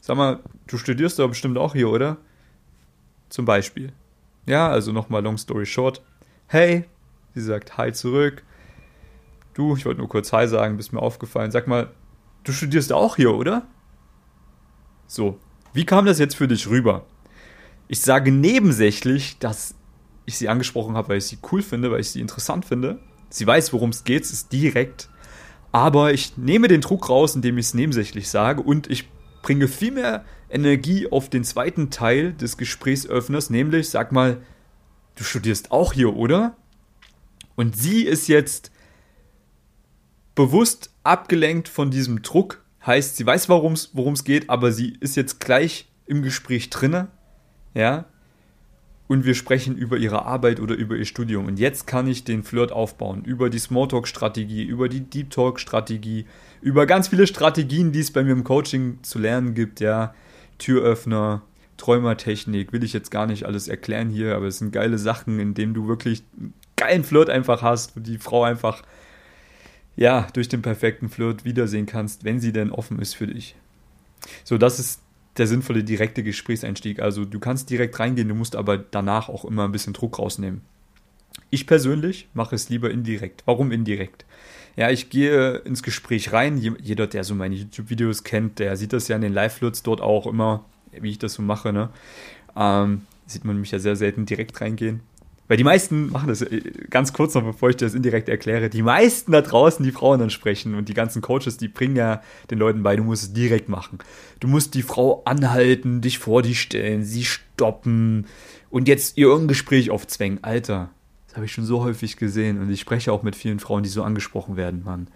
sag 0.00 0.16
mal, 0.16 0.40
du 0.66 0.78
studierst 0.78 1.18
doch 1.18 1.28
bestimmt 1.28 1.58
auch 1.58 1.72
hier, 1.74 1.90
oder? 1.90 2.16
Zum 3.28 3.44
Beispiel. 3.44 3.92
Ja, 4.46 4.68
also 4.68 4.92
nochmal 4.92 5.22
long 5.22 5.38
story 5.38 5.66
short. 5.66 6.02
Hey, 6.46 6.84
sie 7.34 7.42
sagt 7.42 7.78
Hi 7.78 7.92
zurück. 7.92 8.42
Du, 9.54 9.76
ich 9.76 9.84
wollte 9.84 10.00
nur 10.00 10.08
kurz 10.08 10.32
Hi 10.32 10.48
sagen, 10.48 10.76
bist 10.76 10.92
mir 10.92 11.00
aufgefallen. 11.00 11.50
Sag 11.50 11.66
mal, 11.66 11.90
du 12.44 12.52
studierst 12.52 12.92
auch 12.92 13.16
hier, 13.16 13.34
oder? 13.34 13.66
So, 15.06 15.38
wie 15.72 15.84
kam 15.84 16.06
das 16.06 16.18
jetzt 16.18 16.36
für 16.36 16.48
dich 16.48 16.68
rüber? 16.68 17.06
Ich 17.88 18.00
sage 18.00 18.32
nebensächlich, 18.32 19.38
dass 19.38 19.74
ich 20.24 20.38
sie 20.38 20.48
angesprochen 20.48 20.96
habe, 20.96 21.10
weil 21.10 21.18
ich 21.18 21.26
sie 21.26 21.38
cool 21.50 21.62
finde, 21.62 21.90
weil 21.90 22.00
ich 22.00 22.10
sie 22.10 22.20
interessant 22.20 22.64
finde. 22.64 22.98
Sie 23.30 23.46
weiß, 23.46 23.72
worum 23.72 23.90
es 23.90 24.04
geht, 24.04 24.24
es 24.24 24.32
ist 24.32 24.52
direkt. 24.52 25.08
Aber 25.72 26.12
ich 26.12 26.36
nehme 26.36 26.68
den 26.68 26.82
Druck 26.82 27.08
raus, 27.08 27.34
indem 27.34 27.58
ich 27.58 27.66
es 27.66 27.74
nebensächlich 27.74 28.28
sage 28.28 28.62
und 28.62 28.90
ich 28.90 29.08
bringe 29.42 29.68
viel 29.68 29.92
mehr 29.92 30.24
Energie 30.50 31.10
auf 31.10 31.30
den 31.30 31.44
zweiten 31.44 31.90
Teil 31.90 32.34
des 32.34 32.56
Gesprächsöffners, 32.56 33.50
nämlich, 33.50 33.88
sag 33.88 34.12
mal, 34.12 34.42
du 35.16 35.24
studierst 35.24 35.72
auch 35.72 35.92
hier, 35.94 36.14
oder? 36.14 36.56
Und 37.56 37.76
sie 37.76 38.02
ist 38.04 38.28
jetzt 38.28 38.70
bewusst 40.34 40.90
abgelenkt 41.02 41.68
von 41.68 41.90
diesem 41.90 42.22
Druck 42.22 42.61
Heißt, 42.86 43.16
sie 43.16 43.26
weiß, 43.26 43.48
worum 43.48 43.74
es 43.74 44.24
geht, 44.24 44.50
aber 44.50 44.72
sie 44.72 44.96
ist 45.00 45.16
jetzt 45.16 45.40
gleich 45.40 45.88
im 46.06 46.22
Gespräch 46.22 46.70
drinne, 46.70 47.08
ja, 47.74 48.06
und 49.12 49.26
wir 49.26 49.34
sprechen 49.34 49.76
über 49.76 49.98
ihre 49.98 50.24
Arbeit 50.24 50.58
oder 50.58 50.74
über 50.74 50.96
ihr 50.96 51.04
Studium. 51.04 51.46
Und 51.46 51.58
jetzt 51.58 51.86
kann 51.86 52.06
ich 52.06 52.24
den 52.24 52.42
Flirt 52.42 52.72
aufbauen 52.72 53.24
über 53.24 53.50
die 53.50 53.58
Smalltalk-Strategie, 53.58 54.62
über 54.62 54.88
die 54.88 55.02
Deep 55.02 55.28
Talk-Strategie, 55.28 56.24
über 56.62 56.86
ganz 56.86 57.08
viele 57.08 57.26
Strategien, 57.26 57.92
die 57.92 58.00
es 58.00 58.10
bei 58.10 58.24
mir 58.24 58.32
im 58.32 58.42
Coaching 58.42 59.00
zu 59.02 59.18
lernen 59.18 59.52
gibt, 59.52 59.80
ja, 59.80 60.14
Türöffner, 60.56 61.42
Träumertechnik, 61.76 62.72
will 62.72 62.84
ich 62.84 62.94
jetzt 62.94 63.10
gar 63.10 63.26
nicht 63.26 63.44
alles 63.44 63.68
erklären 63.68 64.08
hier, 64.08 64.34
aber 64.34 64.46
es 64.46 64.58
sind 64.58 64.72
geile 64.72 64.96
Sachen, 64.96 65.38
in 65.38 65.52
denen 65.52 65.74
du 65.74 65.88
wirklich 65.88 66.22
einen 66.38 66.54
geilen 66.76 67.04
Flirt 67.04 67.28
einfach 67.28 67.60
hast, 67.60 67.96
wo 67.96 68.00
die 68.00 68.18
Frau 68.18 68.44
einfach 68.44 68.82
ja, 69.96 70.26
durch 70.32 70.48
den 70.48 70.62
perfekten 70.62 71.08
Flirt 71.08 71.44
wiedersehen 71.44 71.86
kannst, 71.86 72.24
wenn 72.24 72.40
sie 72.40 72.52
denn 72.52 72.70
offen 72.70 72.98
ist 72.98 73.14
für 73.14 73.26
dich. 73.26 73.54
So, 74.44 74.58
das 74.58 74.78
ist 74.78 75.00
der 75.36 75.46
sinnvolle 75.46 75.84
direkte 75.84 76.22
Gesprächseinstieg. 76.22 77.00
Also 77.00 77.24
du 77.24 77.38
kannst 77.38 77.70
direkt 77.70 77.98
reingehen, 77.98 78.28
du 78.28 78.34
musst 78.34 78.56
aber 78.56 78.78
danach 78.78 79.28
auch 79.28 79.44
immer 79.44 79.64
ein 79.64 79.72
bisschen 79.72 79.92
Druck 79.92 80.18
rausnehmen. 80.18 80.60
Ich 81.50 81.66
persönlich 81.66 82.28
mache 82.34 82.54
es 82.54 82.68
lieber 82.68 82.90
indirekt. 82.90 83.42
Warum 83.46 83.72
indirekt? 83.72 84.24
Ja, 84.76 84.90
ich 84.90 85.10
gehe 85.10 85.56
ins 85.58 85.82
Gespräch 85.82 86.32
rein. 86.32 86.58
Jeder, 86.58 87.06
der 87.06 87.24
so 87.24 87.34
meine 87.34 87.54
YouTube-Videos 87.54 88.24
kennt, 88.24 88.58
der 88.58 88.76
sieht 88.76 88.92
das 88.92 89.08
ja 89.08 89.16
in 89.16 89.22
den 89.22 89.32
Live-Flirts 89.32 89.82
dort 89.82 90.00
auch 90.00 90.26
immer. 90.26 90.64
wie 90.92 91.10
ich 91.10 91.18
das 91.18 91.34
so 91.34 91.42
mache, 91.42 91.72
ne? 91.72 91.90
Ähm, 92.56 93.02
sieht 93.26 93.44
man 93.44 93.58
mich 93.60 93.70
ja 93.70 93.78
sehr 93.78 93.96
selten 93.96 94.26
direkt 94.26 94.60
reingehen. 94.60 95.00
Weil 95.48 95.56
die 95.56 95.64
meisten 95.64 96.10
machen 96.10 96.28
das, 96.28 96.42
äh, 96.42 96.60
ganz 96.88 97.12
kurz 97.12 97.34
noch, 97.34 97.42
bevor 97.42 97.70
ich 97.70 97.76
das 97.76 97.94
indirekt 97.94 98.28
erkläre, 98.28 98.70
die 98.70 98.82
meisten 98.82 99.32
da 99.32 99.42
draußen, 99.42 99.84
die 99.84 99.92
Frauen 99.92 100.20
dann 100.20 100.30
sprechen 100.30 100.74
und 100.74 100.88
die 100.88 100.94
ganzen 100.94 101.20
Coaches, 101.20 101.56
die 101.56 101.68
bringen 101.68 101.96
ja 101.96 102.22
den 102.50 102.58
Leuten 102.58 102.82
bei, 102.82 102.96
du 102.96 103.04
musst 103.04 103.22
es 103.24 103.32
direkt 103.32 103.68
machen. 103.68 103.98
Du 104.40 104.48
musst 104.48 104.74
die 104.74 104.82
Frau 104.82 105.22
anhalten, 105.24 106.00
dich 106.00 106.18
vor 106.18 106.42
die 106.42 106.54
stellen, 106.54 107.04
sie 107.04 107.24
stoppen 107.24 108.26
und 108.70 108.88
jetzt 108.88 109.18
ihr 109.18 109.26
irgendein 109.26 109.48
Gespräch 109.48 109.90
aufzwängen. 109.90 110.42
Alter, 110.42 110.90
das 111.26 111.36
habe 111.36 111.46
ich 111.46 111.52
schon 111.52 111.64
so 111.64 111.82
häufig 111.82 112.16
gesehen 112.16 112.60
und 112.60 112.70
ich 112.70 112.80
spreche 112.80 113.12
auch 113.12 113.22
mit 113.22 113.36
vielen 113.36 113.58
Frauen, 113.58 113.82
die 113.82 113.88
so 113.88 114.02
angesprochen 114.02 114.56
werden, 114.56 114.84
Mann. 114.84 115.08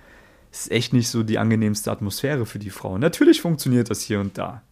Es 0.51 0.63
ist 0.63 0.73
echt 0.73 0.93
nicht 0.93 1.09
so 1.09 1.23
die 1.23 1.39
angenehmste 1.39 1.91
Atmosphäre 1.91 2.47
für 2.47 2.59
die 2.59 2.71
Frauen. 2.71 3.01
Natürlich 3.01 3.41
funktioniert 3.41 3.91
das 3.91 4.01
hier 4.01 4.21
und 4.21 4.39
da. 4.39 4.63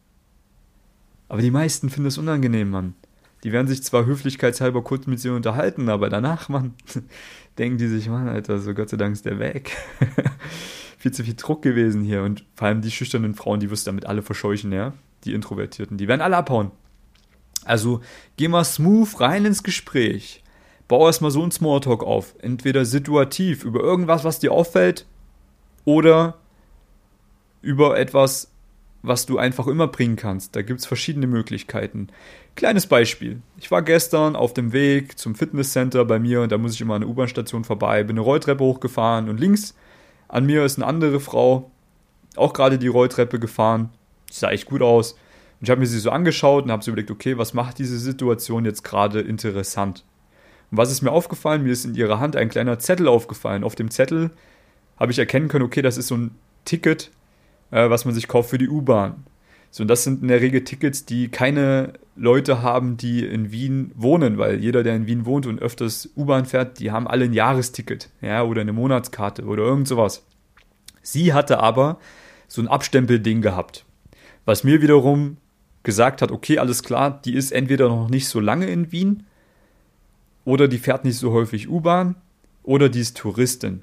Aber 1.29 1.43
die 1.43 1.51
meisten 1.51 1.91
finden 1.91 2.09
es 2.09 2.19
unangenehm, 2.19 2.71
Mann. 2.71 2.95
Die 3.45 3.53
werden 3.53 3.69
sich 3.69 3.85
zwar 3.85 4.07
höflichkeitshalber 4.07 4.83
kurz 4.83 5.07
mit 5.07 5.21
sie 5.21 5.29
unterhalten, 5.29 5.91
aber 5.91 6.09
danach, 6.09 6.49
Mann, 6.49 6.75
denken 7.59 7.79
die 7.79 7.89
sich, 7.89 8.09
Mann, 8.09 8.27
Alter, 8.27 8.59
so 8.59 8.73
Gott 8.75 8.89
sei 8.89 8.97
Dank 8.97 9.13
ist 9.13 9.27
der 9.27 9.39
weg. 9.39 9.77
viel 10.99 11.13
zu 11.13 11.23
viel 11.23 11.35
Druck 11.35 11.61
gewesen 11.61 12.03
hier. 12.03 12.23
Und 12.23 12.45
vor 12.55 12.69
allem 12.69 12.81
die 12.81 12.91
schüchternen 12.91 13.35
Frauen, 13.35 13.61
die 13.61 13.71
wirst 13.71 13.87
du 13.87 13.91
damit 13.91 14.07
alle 14.07 14.23
verscheuchen, 14.23 14.73
ja. 14.73 14.95
Die 15.25 15.35
Introvertierten, 15.35 15.99
die 15.99 16.09
werden 16.09 16.23
alle 16.23 16.39
abhauen. 16.39 16.71
Also 17.65 18.01
geh 18.37 18.49
mal 18.49 18.65
smooth 18.65 19.21
rein 19.21 19.45
ins 19.45 19.63
Gespräch. 19.63 20.43
Bau 20.89 21.07
erstmal 21.07 21.31
so 21.31 21.43
einen 21.43 21.51
Smalltalk 21.51 22.03
auf. 22.03 22.35
Entweder 22.41 22.85
situativ 22.85 23.65
über 23.65 23.81
irgendwas, 23.81 24.25
was 24.25 24.39
dir 24.39 24.53
auffällt, 24.53 25.07
oder 25.85 26.39
über 27.61 27.99
etwas, 27.99 28.54
was 29.05 29.27
du 29.27 29.37
einfach 29.37 29.67
immer 29.67 29.87
bringen 29.87 30.17
kannst. 30.17 30.57
Da 30.57 30.63
gibt 30.63 30.81
es 30.81 30.87
verschiedene 30.87 31.27
Möglichkeiten. 31.27 32.09
Kleines 32.57 32.87
Beispiel. 32.87 33.43
Ich 33.59 33.71
war 33.71 33.83
gestern 33.83 34.35
auf 34.35 34.55
dem 34.55 34.73
Weg 34.73 35.19
zum 35.19 35.35
Fitnesscenter 35.35 36.07
bei 36.07 36.19
mir 36.19 36.41
und 36.41 36.51
da 36.51 36.59
muss 36.59 36.75
ich 36.75 36.81
immer 36.81 36.95
an 36.95 37.03
der 37.03 37.11
U-Bahn-Station 37.11 37.65
vorbei, 37.65 38.03
bin 38.03 38.17
eine 38.17 38.25
Rolltreppe 38.25 38.65
hochgefahren 38.65 39.29
und 39.29 39.39
links 39.39 39.75
an 40.29 40.47
mir 40.47 40.65
ist 40.65 40.79
eine 40.79 40.87
andere 40.87 41.21
Frau, 41.21 41.71
auch 42.35 42.55
gerade 42.55 42.79
die 42.79 42.89
Rolltreppe 42.89 43.39
gefahren. 43.39 43.91
sah 44.31 44.51
echt 44.51 44.67
gut 44.67 44.81
aus. 44.81 45.13
Und 45.13 45.65
ich 45.65 45.71
habe 45.71 45.81
mir 45.81 45.87
sie 45.87 46.01
so 46.01 46.11
angeschaut 46.11 46.65
und 46.65 46.73
habe 46.73 46.83
so 46.83 46.91
überlegt, 46.91 47.11
okay, 47.11 47.37
was 47.37 47.53
macht 47.53 47.79
diese 47.79 47.99
Situation 47.99 48.65
jetzt 48.65 48.85
gerade 48.85 49.21
interessant? 49.21 50.05
Und 50.71 50.79
was 50.79 50.91
ist 50.91 51.03
mir 51.03 51.13
aufgefallen? 51.13 51.63
Mir 51.63 51.73
ist 51.73 51.85
in 51.85 51.95
ihrer 51.95 52.21
Hand 52.21 52.37
ein 52.37 52.49
kleiner 52.49 52.79
Zettel 52.79 53.07
aufgefallen. 53.07 53.65
Auf 53.65 53.75
dem 53.75 53.91
Zettel 53.91 54.31
habe 54.99 55.13
ich 55.13 55.19
erkennen 55.19 55.49
können, 55.49 55.65
okay, 55.65 55.83
das 55.83 55.99
ist 55.99 56.09
so 56.09 56.17
ein 56.17 56.31
Ticket 56.65 57.11
äh, 57.75 57.91
was 57.91 58.05
man 58.05 58.15
sich 58.15 58.29
kauft 58.29 58.51
für 58.51 58.59
die 58.59 58.69
U-Bahn. 58.69 59.25
So, 59.71 59.83
und 59.83 59.89
das 59.89 60.05
sind 60.05 60.23
in 60.23 60.29
der 60.29 60.41
Regel 60.41 60.63
Tickets, 60.63 61.05
die 61.05 61.29
keine 61.29 61.95
Leute 62.15 62.63
haben, 62.63 62.97
die 62.97 63.27
in 63.27 63.51
Wien 63.51 63.91
wohnen, 63.97 64.39
weil 64.39 64.61
jeder, 64.61 64.85
der 64.85 64.95
in 64.95 65.09
Wien 65.09 65.27
wohnt 65.27 65.47
und 65.47 65.61
öfters 65.61 66.09
U-Bahn 66.17 66.47
fährt, 66.47 66.79
die 66.79 66.93
haben 66.93 67.09
alle 67.09 67.25
ein 67.25 67.33
Jahresticket, 67.33 68.09
ja, 68.21 68.45
oder 68.45 68.61
eine 68.61 68.73
Monatskarte 68.73 69.45
oder 69.45 69.65
irgend 69.65 69.89
sowas. 69.89 70.25
Sie 71.03 71.35
hatte 71.35 71.59
aber 71.59 71.99
so 72.47 72.63
ein 72.63 72.69
Abstempelding 72.69 73.43
gehabt, 73.43 73.85
was 74.45 74.63
mir 74.63 74.81
wiederum 74.81 75.39
gesagt 75.83 76.23
hat, 76.23 76.31
okay, 76.31 76.59
alles 76.59 76.85
klar, 76.85 77.21
die 77.25 77.35
ist 77.35 77.51
entweder 77.51 77.89
noch 77.89 78.09
nicht 78.09 78.29
so 78.29 78.39
lange 78.39 78.67
in 78.67 78.93
Wien 78.93 79.25
oder 80.45 80.69
die 80.69 80.79
fährt 80.79 81.05
nicht 81.05 81.19
so 81.19 81.33
häufig 81.33 81.69
U-Bahn 81.69 82.15
oder 82.63 82.89
die 82.89 83.01
ist 83.01 83.17
Touristin 83.17 83.83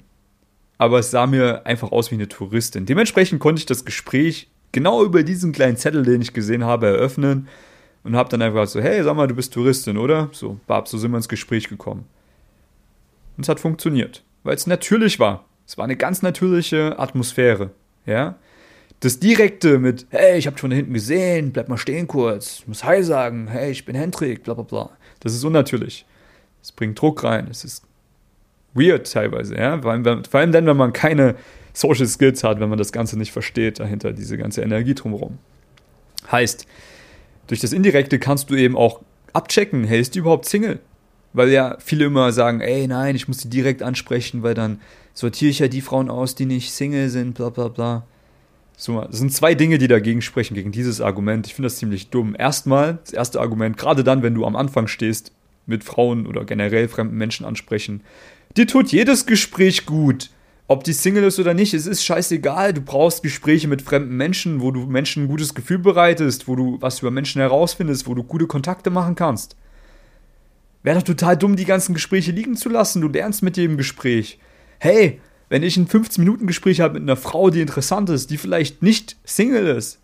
aber 0.82 0.98
es 0.98 1.12
sah 1.12 1.28
mir 1.28 1.64
einfach 1.64 1.92
aus 1.92 2.10
wie 2.10 2.16
eine 2.16 2.26
Touristin. 2.26 2.86
Dementsprechend 2.86 3.38
konnte 3.38 3.60
ich 3.60 3.66
das 3.66 3.84
Gespräch 3.84 4.50
genau 4.72 5.04
über 5.04 5.22
diesen 5.22 5.52
kleinen 5.52 5.76
Zettel, 5.76 6.02
den 6.02 6.20
ich 6.20 6.32
gesehen 6.32 6.64
habe, 6.64 6.88
eröffnen 6.88 7.46
und 8.02 8.16
habe 8.16 8.28
dann 8.28 8.42
einfach 8.42 8.66
so, 8.66 8.80
hey, 8.80 9.00
sag 9.04 9.14
mal, 9.14 9.28
du 9.28 9.36
bist 9.36 9.54
Touristin, 9.54 9.96
oder? 9.96 10.28
So, 10.32 10.58
Bab, 10.66 10.88
so 10.88 10.98
sind 10.98 11.12
wir 11.12 11.18
ins 11.18 11.28
Gespräch 11.28 11.68
gekommen. 11.68 12.04
Und 13.36 13.44
es 13.44 13.48
hat 13.48 13.60
funktioniert, 13.60 14.24
weil 14.42 14.56
es 14.56 14.66
natürlich 14.66 15.20
war. 15.20 15.44
Es 15.68 15.78
war 15.78 15.84
eine 15.84 15.94
ganz 15.94 16.20
natürliche 16.20 16.98
Atmosphäre, 16.98 17.70
ja? 18.04 18.34
Das 18.98 19.20
Direkte 19.20 19.78
mit, 19.78 20.08
hey, 20.10 20.36
ich 20.36 20.48
hab 20.48 20.54
dich 20.54 20.62
von 20.62 20.72
hinten 20.72 20.94
gesehen, 20.94 21.52
bleib 21.52 21.68
mal 21.68 21.78
stehen 21.78 22.08
kurz, 22.08 22.58
ich 22.58 22.66
muss 22.66 22.82
Hi 22.82 23.04
sagen, 23.04 23.46
hey, 23.46 23.70
ich 23.70 23.84
bin 23.84 23.94
Hendrik, 23.94 24.42
bla 24.42 24.54
bla 24.54 24.64
bla. 24.64 24.90
Das 25.20 25.32
ist 25.32 25.44
unnatürlich. 25.44 26.06
Es 26.60 26.72
bringt 26.72 27.00
Druck 27.00 27.22
rein, 27.22 27.46
es 27.48 27.62
ist 27.62 27.84
weird 28.74 29.10
teilweise, 29.10 29.56
ja. 29.56 29.80
Vor 29.80 29.92
allem, 29.92 30.24
vor 30.24 30.40
allem 30.40 30.52
dann, 30.52 30.66
wenn 30.66 30.76
man 30.76 30.92
keine 30.92 31.36
Social 31.72 32.06
Skills 32.06 32.44
hat, 32.44 32.60
wenn 32.60 32.68
man 32.68 32.78
das 32.78 32.92
Ganze 32.92 33.18
nicht 33.18 33.32
versteht, 33.32 33.80
dahinter 33.80 34.12
diese 34.12 34.36
ganze 34.36 34.62
Energie 34.62 34.94
drumherum. 34.94 35.38
Heißt, 36.30 36.66
durch 37.46 37.60
das 37.60 37.72
Indirekte 37.72 38.18
kannst 38.18 38.50
du 38.50 38.54
eben 38.54 38.76
auch 38.76 39.00
abchecken, 39.32 39.84
hey, 39.84 40.00
ist 40.00 40.14
die 40.14 40.20
überhaupt 40.20 40.44
Single? 40.44 40.80
Weil 41.32 41.48
ja 41.48 41.76
viele 41.80 42.04
immer 42.04 42.30
sagen, 42.32 42.60
ey, 42.60 42.86
nein, 42.86 43.16
ich 43.16 43.26
muss 43.26 43.38
die 43.38 43.48
direkt 43.48 43.82
ansprechen, 43.82 44.42
weil 44.42 44.54
dann 44.54 44.80
sortiere 45.14 45.50
ich 45.50 45.60
ja 45.60 45.68
die 45.68 45.80
Frauen 45.80 46.10
aus, 46.10 46.34
die 46.34 46.46
nicht 46.46 46.72
Single 46.72 47.08
sind, 47.08 47.34
bla 47.34 47.48
bla 47.48 47.68
bla. 47.68 48.04
So, 48.76 49.00
das 49.00 49.18
sind 49.18 49.32
zwei 49.32 49.54
Dinge, 49.54 49.78
die 49.78 49.88
dagegen 49.88 50.22
sprechen, 50.22 50.54
gegen 50.54 50.72
dieses 50.72 51.00
Argument. 51.00 51.46
Ich 51.46 51.54
finde 51.54 51.66
das 51.66 51.76
ziemlich 51.76 52.10
dumm. 52.10 52.34
Erstmal, 52.38 52.98
das 53.04 53.12
erste 53.12 53.40
Argument, 53.40 53.76
gerade 53.76 54.04
dann, 54.04 54.22
wenn 54.22 54.34
du 54.34 54.44
am 54.44 54.56
Anfang 54.56 54.88
stehst, 54.88 55.32
mit 55.66 55.84
Frauen 55.84 56.26
oder 56.26 56.44
generell 56.44 56.88
fremden 56.88 57.16
Menschen 57.16 57.46
ansprechen, 57.46 58.02
Dir 58.56 58.66
tut 58.66 58.92
jedes 58.92 59.24
Gespräch 59.24 59.86
gut. 59.86 60.28
Ob 60.68 60.84
die 60.84 60.92
Single 60.92 61.24
ist 61.24 61.40
oder 61.40 61.54
nicht, 61.54 61.72
es 61.72 61.86
ist 61.86 62.04
scheißegal. 62.04 62.74
Du 62.74 62.82
brauchst 62.82 63.22
Gespräche 63.22 63.66
mit 63.66 63.80
fremden 63.80 64.16
Menschen, 64.16 64.60
wo 64.60 64.70
du 64.70 64.86
Menschen 64.86 65.24
ein 65.24 65.28
gutes 65.28 65.54
Gefühl 65.54 65.78
bereitest, 65.78 66.48
wo 66.48 66.56
du 66.56 66.76
was 66.80 67.00
über 67.00 67.10
Menschen 67.10 67.40
herausfindest, 67.40 68.06
wo 68.06 68.14
du 68.14 68.22
gute 68.22 68.46
Kontakte 68.46 68.90
machen 68.90 69.14
kannst. 69.14 69.56
Wäre 70.82 70.98
doch 70.98 71.04
total 71.04 71.36
dumm, 71.36 71.56
die 71.56 71.64
ganzen 71.64 71.94
Gespräche 71.94 72.32
liegen 72.32 72.56
zu 72.56 72.68
lassen. 72.68 73.00
Du 73.00 73.08
lernst 73.08 73.42
mit 73.42 73.56
jedem 73.56 73.78
Gespräch. 73.78 74.38
Hey, 74.78 75.20
wenn 75.48 75.62
ich 75.62 75.76
ein 75.78 75.88
15-Minuten-Gespräch 75.88 76.80
habe 76.80 76.94
mit 76.94 77.02
einer 77.02 77.16
Frau, 77.16 77.48
die 77.48 77.60
interessant 77.60 78.10
ist, 78.10 78.30
die 78.30 78.38
vielleicht 78.38 78.82
nicht 78.82 79.16
Single 79.24 79.66
ist, 79.66 79.98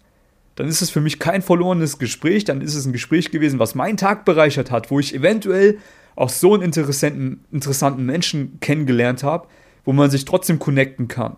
dann 0.55 0.69
ist 0.69 0.81
es 0.81 0.91
für 0.91 1.01
mich 1.01 1.19
kein 1.19 1.43
verlorenes 1.43 1.99
Gespräch, 1.99 2.45
dann 2.45 2.63
ist 2.63 2.75
es 2.75 2.87
ein 2.87 2.93
Gespräch 2.93 3.31
gewesen, 3.31 3.59
was 3.59 3.75
meinen 3.75 3.97
Tag 3.97 4.25
bereichert 4.25 4.71
hat, 4.71 4.91
wo 4.91 4.99
ich 5.01 5.15
eventuell 5.15 5.79
auch 6.19 6.29
so 6.29 6.55
einen 6.55 6.65
interessanten, 6.65 7.45
interessanten 7.53 8.05
Menschen 8.05 8.59
kennengelernt 8.61 9.23
habe, 9.23 9.47
wo 9.85 9.93
man 9.93 10.11
sich 10.11 10.25
trotzdem 10.25 10.59
connecten 10.59 11.07
kann. 11.07 11.37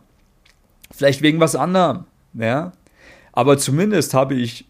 Vielleicht 0.91 1.23
wegen 1.23 1.39
was 1.39 1.55
anderem, 1.55 2.05
ja. 2.33 2.73
Aber 3.33 3.59
zumindest 3.59 4.15
habe 4.15 4.35
ich 4.35 4.65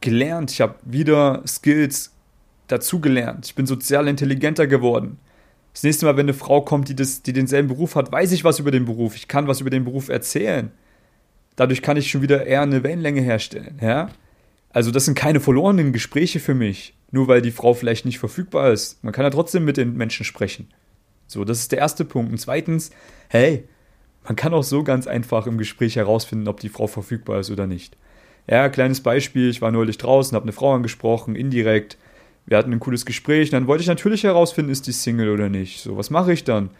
gelernt, 0.00 0.52
ich 0.52 0.60
habe 0.60 0.76
wieder 0.84 1.42
Skills 1.46 2.14
dazugelernt. 2.68 3.46
Ich 3.46 3.54
bin 3.54 3.66
sozial 3.66 4.08
intelligenter 4.08 4.66
geworden. 4.66 5.18
Das 5.72 5.82
nächste 5.82 6.06
Mal, 6.06 6.16
wenn 6.16 6.26
eine 6.26 6.34
Frau 6.34 6.62
kommt, 6.62 6.88
die, 6.88 6.96
das, 6.96 7.22
die 7.22 7.32
denselben 7.32 7.68
Beruf 7.68 7.96
hat, 7.96 8.10
weiß 8.10 8.32
ich 8.32 8.44
was 8.44 8.60
über 8.60 8.70
den 8.70 8.84
Beruf. 8.86 9.16
Ich 9.16 9.28
kann 9.28 9.48
was 9.48 9.60
über 9.60 9.70
den 9.70 9.84
Beruf 9.84 10.08
erzählen. 10.08 10.70
Dadurch 11.56 11.82
kann 11.82 11.96
ich 11.96 12.10
schon 12.10 12.22
wieder 12.22 12.46
eher 12.46 12.62
eine 12.62 12.82
Wellenlänge 12.82 13.20
herstellen. 13.20 13.78
Ja? 13.82 14.08
Also 14.76 14.90
das 14.90 15.06
sind 15.06 15.14
keine 15.14 15.40
verlorenen 15.40 15.92
Gespräche 15.92 16.38
für 16.38 16.54
mich 16.54 16.96
nur 17.10 17.28
weil 17.28 17.42
die 17.42 17.50
Frau 17.50 17.74
vielleicht 17.74 18.04
nicht 18.04 18.18
verfügbar 18.18 18.72
ist. 18.72 19.02
Man 19.02 19.12
kann 19.12 19.24
ja 19.24 19.30
trotzdem 19.30 19.64
mit 19.64 19.76
den 19.76 19.96
Menschen 19.96 20.24
sprechen. 20.24 20.68
So, 21.26 21.44
das 21.44 21.58
ist 21.58 21.72
der 21.72 21.78
erste 21.78 22.04
Punkt. 22.04 22.32
Und 22.32 22.38
zweitens, 22.38 22.90
hey, 23.28 23.68
man 24.24 24.36
kann 24.36 24.54
auch 24.54 24.62
so 24.62 24.82
ganz 24.82 25.06
einfach 25.06 25.46
im 25.46 25.58
Gespräch 25.58 25.96
herausfinden, 25.96 26.48
ob 26.48 26.60
die 26.60 26.68
Frau 26.68 26.86
verfügbar 26.86 27.40
ist 27.40 27.50
oder 27.50 27.66
nicht. 27.66 27.96
Ja, 28.48 28.68
kleines 28.68 29.00
Beispiel, 29.00 29.50
ich 29.50 29.60
war 29.60 29.72
neulich 29.72 29.98
draußen, 29.98 30.34
habe 30.34 30.44
eine 30.44 30.52
Frau 30.52 30.74
angesprochen, 30.74 31.34
indirekt. 31.34 31.96
Wir 32.44 32.58
hatten 32.58 32.72
ein 32.72 32.80
cooles 32.80 33.04
Gespräch, 33.04 33.50
dann 33.50 33.66
wollte 33.66 33.82
ich 33.82 33.88
natürlich 33.88 34.22
herausfinden, 34.22 34.70
ist 34.70 34.86
die 34.86 34.92
Single 34.92 35.30
oder 35.30 35.48
nicht. 35.48 35.80
So, 35.80 35.96
was 35.96 36.10
mache 36.10 36.32
ich 36.32 36.44
dann? 36.44 36.70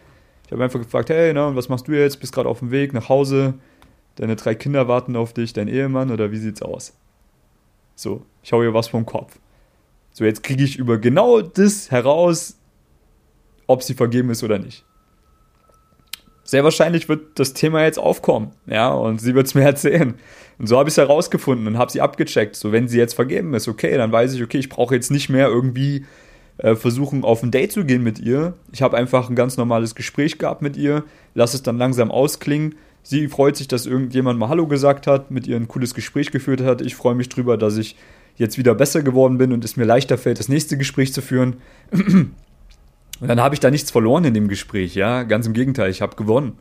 Ich 0.45 0.53
habe 0.53 0.63
einfach 0.63 0.79
gefragt, 0.79 1.09
hey, 1.09 1.33
na, 1.33 1.55
was 1.55 1.67
machst 1.67 1.89
du 1.89 1.91
jetzt? 1.91 2.21
Bist 2.21 2.31
gerade 2.31 2.47
auf 2.47 2.59
dem 2.59 2.71
Weg 2.71 2.93
nach 2.93 3.09
Hause? 3.09 3.55
Deine 4.15 4.37
drei 4.37 4.55
Kinder 4.55 4.87
warten 4.87 5.17
auf 5.17 5.33
dich, 5.33 5.51
dein 5.51 5.67
Ehemann 5.67 6.09
oder 6.09 6.31
wie 6.31 6.37
sieht's 6.37 6.61
aus? 6.61 6.93
So, 7.97 8.23
ich 8.43 8.53
hau 8.53 8.61
ihr 8.61 8.75
was 8.75 8.87
vom 8.87 9.07
Kopf. 9.07 9.39
So, 10.11 10.23
jetzt 10.23 10.43
kriege 10.43 10.63
ich 10.63 10.77
über 10.77 10.99
genau 10.99 11.41
das 11.41 11.89
heraus, 11.89 12.57
ob 13.65 13.81
sie 13.81 13.95
vergeben 13.95 14.29
ist 14.29 14.43
oder 14.43 14.59
nicht. 14.59 14.85
Sehr 16.43 16.63
wahrscheinlich 16.63 17.09
wird 17.09 17.39
das 17.39 17.53
Thema 17.53 17.83
jetzt 17.83 17.97
aufkommen, 17.97 18.51
ja, 18.67 18.93
und 18.93 19.19
sie 19.19 19.33
wird 19.33 19.47
es 19.47 19.55
mir 19.55 19.63
erzählen. 19.63 20.13
Und 20.59 20.67
so 20.67 20.77
habe 20.77 20.89
ich 20.89 20.93
es 20.93 20.97
herausgefunden 20.97 21.65
und 21.65 21.77
habe 21.79 21.91
sie 21.91 21.99
abgecheckt. 21.99 22.55
So, 22.55 22.71
wenn 22.71 22.87
sie 22.87 22.99
jetzt 22.99 23.15
vergeben 23.15 23.55
ist, 23.55 23.67
okay, 23.67 23.97
dann 23.97 24.11
weiß 24.11 24.33
ich, 24.35 24.43
okay, 24.43 24.59
ich 24.59 24.69
brauche 24.69 24.93
jetzt 24.93 25.09
nicht 25.09 25.29
mehr 25.29 25.47
irgendwie 25.47 26.05
äh, 26.59 26.75
versuchen, 26.75 27.23
auf 27.23 27.41
ein 27.41 27.51
Date 27.51 27.71
zu 27.71 27.83
gehen 27.83 28.03
mit 28.03 28.19
ihr. 28.19 28.53
Ich 28.71 28.83
habe 28.83 28.95
einfach 28.95 29.27
ein 29.27 29.35
ganz 29.35 29.57
normales 29.57 29.95
Gespräch 29.95 30.37
gehabt 30.37 30.61
mit 30.61 30.77
ihr, 30.77 31.03
lasse 31.33 31.57
es 31.57 31.63
dann 31.63 31.79
langsam 31.79 32.11
ausklingen. 32.11 32.75
Sie 33.09 33.29
freut 33.29 33.55
sich, 33.55 33.69
dass 33.69 33.85
irgendjemand 33.85 34.37
mal 34.37 34.49
Hallo 34.49 34.67
gesagt 34.67 35.07
hat, 35.07 35.31
mit 35.31 35.47
ihr 35.47 35.55
ein 35.55 35.69
cooles 35.69 35.93
Gespräch 35.93 36.29
geführt 36.29 36.59
hat. 36.59 36.81
Ich 36.81 36.97
freue 36.97 37.15
mich 37.15 37.29
drüber, 37.29 37.55
dass 37.55 37.77
ich 37.77 37.95
jetzt 38.35 38.57
wieder 38.57 38.75
besser 38.75 39.01
geworden 39.01 39.37
bin 39.37 39.53
und 39.53 39.63
es 39.63 39.77
mir 39.77 39.85
leichter 39.85 40.17
fällt, 40.17 40.39
das 40.39 40.49
nächste 40.49 40.77
Gespräch 40.77 41.13
zu 41.13 41.21
führen. 41.21 41.55
Und 41.91 43.27
dann 43.29 43.39
habe 43.39 43.55
ich 43.55 43.61
da 43.61 43.71
nichts 43.71 43.91
verloren 43.91 44.25
in 44.25 44.33
dem 44.33 44.49
Gespräch, 44.49 44.93
ja. 44.93 45.23
Ganz 45.23 45.47
im 45.47 45.53
Gegenteil, 45.53 45.89
ich 45.89 46.01
habe 46.01 46.17
gewonnen. 46.17 46.59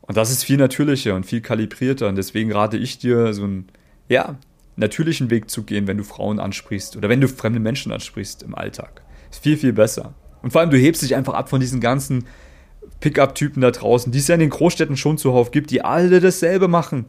Und 0.00 0.16
das 0.16 0.30
ist 0.30 0.42
viel 0.42 0.56
natürlicher 0.56 1.14
und 1.14 1.26
viel 1.26 1.42
kalibrierter. 1.42 2.08
Und 2.08 2.16
deswegen 2.16 2.50
rate 2.50 2.78
ich 2.78 2.98
dir, 2.98 3.34
so 3.34 3.44
ein, 3.44 3.66
ja, 4.08 4.36
natürlichen 4.76 5.30
Weg 5.30 5.50
zu 5.50 5.64
gehen, 5.64 5.86
wenn 5.86 5.98
du 5.98 6.02
Frauen 6.02 6.40
ansprichst 6.40 6.96
oder 6.96 7.10
wenn 7.10 7.20
du 7.20 7.28
fremde 7.28 7.60
Menschen 7.60 7.92
ansprichst 7.92 8.42
im 8.42 8.54
Alltag. 8.54 9.02
Ist 9.30 9.42
viel, 9.42 9.58
viel 9.58 9.74
besser. 9.74 10.14
Und 10.40 10.50
vor 10.50 10.62
allem, 10.62 10.70
du 10.70 10.78
hebst 10.78 11.02
dich 11.02 11.14
einfach 11.14 11.34
ab 11.34 11.50
von 11.50 11.60
diesen 11.60 11.80
ganzen 11.80 12.24
Pickup-Typen 13.02 13.60
da 13.60 13.70
draußen, 13.70 14.10
die 14.10 14.18
es 14.18 14.28
ja 14.28 14.34
in 14.34 14.40
den 14.40 14.50
Großstädten 14.50 14.96
schon 14.96 15.18
zuhauf 15.18 15.50
gibt, 15.50 15.70
die 15.70 15.84
alle 15.84 16.20
dasselbe 16.20 16.68
machen. 16.68 17.06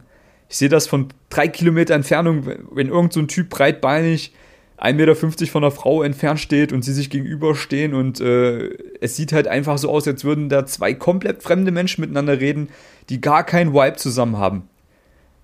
Ich 0.50 0.58
sehe 0.58 0.68
das 0.68 0.86
von 0.86 1.08
drei 1.30 1.48
Kilometer 1.48 1.94
Entfernung, 1.94 2.46
wenn 2.70 2.88
irgend 2.88 3.14
so 3.14 3.20
ein 3.20 3.28
Typ 3.28 3.48
breitbeinig 3.48 4.32
1,50 4.78 4.92
Meter 4.94 5.46
von 5.46 5.64
einer 5.64 5.70
Frau 5.70 6.02
entfernt 6.02 6.40
steht 6.40 6.72
und 6.72 6.82
sie 6.82 6.92
sich 6.92 7.08
gegenüberstehen 7.08 7.94
und 7.94 8.20
äh, 8.20 8.70
es 9.00 9.16
sieht 9.16 9.32
halt 9.32 9.46
einfach 9.46 9.78
so 9.78 9.88
aus, 9.88 10.06
als 10.06 10.24
würden 10.24 10.48
da 10.48 10.66
zwei 10.66 10.92
komplett 10.94 11.42
fremde 11.42 11.70
Menschen 11.70 12.00
miteinander 12.00 12.40
reden, 12.40 12.68
die 13.08 13.20
gar 13.20 13.44
keinen 13.44 13.72
Vibe 13.72 13.96
zusammen 13.96 14.36
haben. 14.36 14.68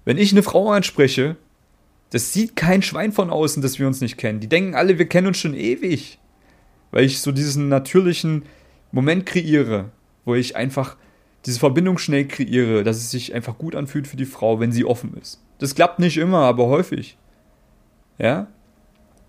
Wenn 0.05 0.19
ich 0.19 0.33
eine 0.33 0.43
Frau 0.43 0.71
anspreche, 0.73 1.37
das 2.11 2.33
sieht 2.33 2.57
kein 2.57 2.83
Schwein 2.83 3.13
von 3.13 3.31
außen, 3.31 3.63
dass 3.63 3.79
wir 3.79 3.87
uns 3.87 4.01
nicht 4.01 4.19
kennen. 4.19 4.41
Die 4.41 4.49
denken 4.49 4.75
alle, 4.75 4.99
wir 4.99 5.07
kennen 5.07 5.29
uns 5.29 5.39
schon 5.39 5.55
ewig. 5.55 6.19
Weil 6.91 7.05
ich 7.05 7.21
so 7.21 7.31
diesen 7.31 7.69
natürlichen 7.69 8.43
Moment 8.91 9.27
kreiere, 9.27 9.91
wo 10.25 10.35
ich 10.35 10.57
einfach 10.57 10.97
diese 11.47 11.59
Verbindung 11.59 11.99
schnell 11.99 12.27
kreiere, 12.27 12.85
dass 12.85 12.99
es 12.99 13.11
sich 13.11 13.35
einfach 13.35 13.57
gut 13.57 13.75
anfühlt 13.75 14.07
für 14.07 14.17
die 14.17 14.27
Frau, 14.27 14.61
wenn 14.61 14.73
sie 14.73 14.85
offen 14.85 15.15
ist. 15.21 15.41
Das 15.59 15.75
klappt 15.75 15.99
nicht 15.99 16.17
immer, 16.17 16.41
aber 16.41 16.67
häufig. 16.67 17.17
Ja? 18.19 18.49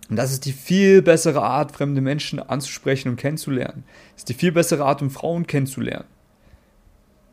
Und 0.09 0.17
das 0.17 0.33
ist 0.33 0.45
die 0.45 0.51
viel 0.51 1.01
bessere 1.01 1.41
Art, 1.41 1.71
fremde 1.71 2.01
Menschen 2.01 2.39
anzusprechen 2.39 3.09
und 3.09 3.15
kennenzulernen. 3.15 3.85
Das 4.13 4.21
ist 4.21 4.29
die 4.29 4.33
viel 4.33 4.51
bessere 4.51 4.83
Art, 4.83 5.01
um 5.01 5.09
Frauen 5.09 5.47
kennenzulernen. 5.47 6.07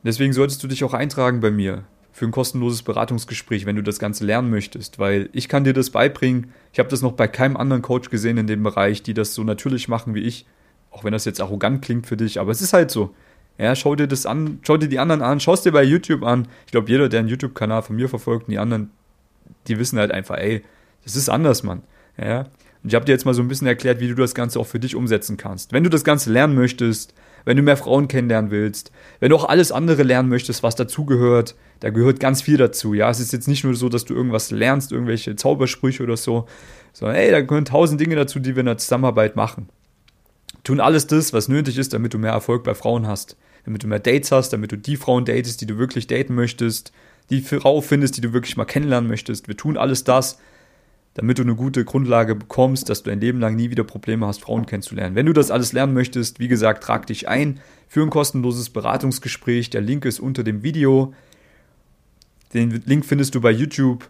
Deswegen 0.04 0.32
solltest 0.32 0.62
du 0.62 0.68
dich 0.68 0.84
auch 0.84 0.94
eintragen 0.94 1.40
bei 1.40 1.50
mir 1.50 1.84
für 2.12 2.24
ein 2.24 2.30
kostenloses 2.30 2.82
Beratungsgespräch, 2.82 3.66
wenn 3.66 3.76
du 3.76 3.82
das 3.82 3.98
Ganze 3.98 4.24
lernen 4.24 4.50
möchtest, 4.50 4.98
weil 4.98 5.28
ich 5.32 5.48
kann 5.48 5.64
dir 5.64 5.72
das 5.72 5.90
beibringen. 5.90 6.52
Ich 6.72 6.78
habe 6.78 6.88
das 6.88 7.02
noch 7.02 7.12
bei 7.12 7.28
keinem 7.28 7.56
anderen 7.56 7.82
Coach 7.82 8.10
gesehen 8.10 8.38
in 8.38 8.46
dem 8.46 8.62
Bereich, 8.62 9.02
die 9.02 9.14
das 9.14 9.34
so 9.34 9.44
natürlich 9.44 9.88
machen 9.88 10.14
wie 10.14 10.22
ich. 10.22 10.46
Auch 10.90 11.04
wenn 11.04 11.12
das 11.12 11.24
jetzt 11.24 11.40
arrogant 11.40 11.82
klingt 11.82 12.06
für 12.06 12.16
dich, 12.16 12.40
aber 12.40 12.50
es 12.50 12.62
ist 12.62 12.72
halt 12.72 12.90
so. 12.90 13.14
Ja, 13.58 13.74
schau 13.74 13.96
dir 13.96 14.06
das 14.06 14.24
an, 14.24 14.60
schau 14.62 14.76
dir 14.76 14.88
die 14.88 15.00
anderen 15.00 15.20
an, 15.20 15.40
schau 15.40 15.54
es 15.54 15.62
dir 15.62 15.72
bei 15.72 15.82
YouTube 15.82 16.22
an. 16.22 16.46
Ich 16.66 16.72
glaube, 16.72 16.88
jeder, 16.88 17.08
der 17.08 17.20
einen 17.20 17.28
YouTube-Kanal 17.28 17.82
von 17.82 17.96
mir 17.96 18.08
verfolgt 18.08 18.46
und 18.46 18.52
die 18.52 18.58
anderen, 18.58 18.90
die 19.66 19.78
wissen 19.78 19.98
halt 19.98 20.12
einfach, 20.12 20.36
ey, 20.36 20.64
das 21.04 21.16
ist 21.16 21.28
anders, 21.28 21.64
Mann. 21.64 21.82
Ja, 22.16 22.46
und 22.82 22.90
ich 22.90 22.94
habe 22.94 23.04
dir 23.04 23.12
jetzt 23.12 23.24
mal 23.24 23.34
so 23.34 23.42
ein 23.42 23.48
bisschen 23.48 23.66
erklärt, 23.66 24.00
wie 24.00 24.08
du 24.08 24.14
das 24.14 24.34
Ganze 24.34 24.60
auch 24.60 24.66
für 24.66 24.78
dich 24.78 24.94
umsetzen 24.94 25.36
kannst. 25.36 25.72
Wenn 25.72 25.84
du 25.84 25.90
das 25.90 26.04
Ganze 26.04 26.30
lernen 26.30 26.54
möchtest, 26.54 27.14
wenn 27.44 27.56
du 27.56 27.62
mehr 27.62 27.76
Frauen 27.76 28.08
kennenlernen 28.08 28.50
willst, 28.50 28.92
wenn 29.20 29.30
du 29.30 29.36
auch 29.36 29.48
alles 29.48 29.72
andere 29.72 30.02
lernen 30.02 30.28
möchtest, 30.28 30.62
was 30.62 30.76
dazugehört, 30.76 31.56
da 31.80 31.90
gehört 31.90 32.20
ganz 32.20 32.42
viel 32.42 32.56
dazu. 32.56 32.94
Ja, 32.94 33.10
es 33.10 33.20
ist 33.20 33.32
jetzt 33.32 33.48
nicht 33.48 33.64
nur 33.64 33.74
so, 33.74 33.88
dass 33.88 34.04
du 34.04 34.14
irgendwas 34.14 34.50
lernst, 34.50 34.92
irgendwelche 34.92 35.34
Zaubersprüche 35.34 36.02
oder 36.02 36.16
so, 36.16 36.46
sondern 36.92 37.16
ey, 37.16 37.30
da 37.30 37.40
gehören 37.40 37.64
tausend 37.64 38.00
Dinge 38.00 38.16
dazu, 38.16 38.38
die 38.38 38.54
wir 38.54 38.60
in 38.60 38.66
der 38.66 38.78
Zusammenarbeit 38.78 39.34
machen. 39.34 39.68
Tun 40.62 40.80
alles 40.80 41.06
das, 41.06 41.32
was 41.32 41.48
nötig 41.48 41.78
ist, 41.78 41.94
damit 41.94 42.14
du 42.14 42.18
mehr 42.18 42.32
Erfolg 42.32 42.64
bei 42.64 42.74
Frauen 42.74 43.06
hast, 43.06 43.36
damit 43.68 43.82
du 43.82 43.86
mehr 43.86 43.98
Dates 43.98 44.32
hast, 44.32 44.50
damit 44.54 44.72
du 44.72 44.76
die 44.78 44.96
Frauen 44.96 45.26
datest, 45.26 45.60
die 45.60 45.66
du 45.66 45.76
wirklich 45.76 46.06
daten 46.06 46.34
möchtest, 46.34 46.90
die 47.28 47.42
Frau 47.42 47.82
findest, 47.82 48.16
die 48.16 48.22
du 48.22 48.32
wirklich 48.32 48.56
mal 48.56 48.64
kennenlernen 48.64 49.10
möchtest. 49.10 49.46
Wir 49.46 49.58
tun 49.58 49.76
alles 49.76 50.04
das, 50.04 50.38
damit 51.12 51.36
du 51.36 51.42
eine 51.42 51.54
gute 51.54 51.84
Grundlage 51.84 52.34
bekommst, 52.34 52.88
dass 52.88 53.02
du 53.02 53.10
ein 53.10 53.20
Leben 53.20 53.40
lang 53.40 53.56
nie 53.56 53.70
wieder 53.70 53.84
Probleme 53.84 54.26
hast, 54.26 54.40
Frauen 54.40 54.64
kennenzulernen. 54.64 55.14
Wenn 55.14 55.26
du 55.26 55.34
das 55.34 55.50
alles 55.50 55.74
lernen 55.74 55.92
möchtest, 55.92 56.40
wie 56.40 56.48
gesagt, 56.48 56.82
trag 56.82 57.06
dich 57.06 57.28
ein 57.28 57.60
für 57.88 58.02
ein 58.02 58.08
kostenloses 58.08 58.70
Beratungsgespräch. 58.70 59.68
Der 59.68 59.82
Link 59.82 60.06
ist 60.06 60.18
unter 60.18 60.42
dem 60.42 60.62
Video. 60.62 61.12
Den 62.54 62.70
Link 62.86 63.04
findest 63.04 63.34
du 63.34 63.42
bei 63.42 63.50
YouTube. 63.50 64.08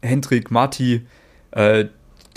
Hendrik 0.00 0.50
Marti. 0.50 1.02
Äh, 1.50 1.86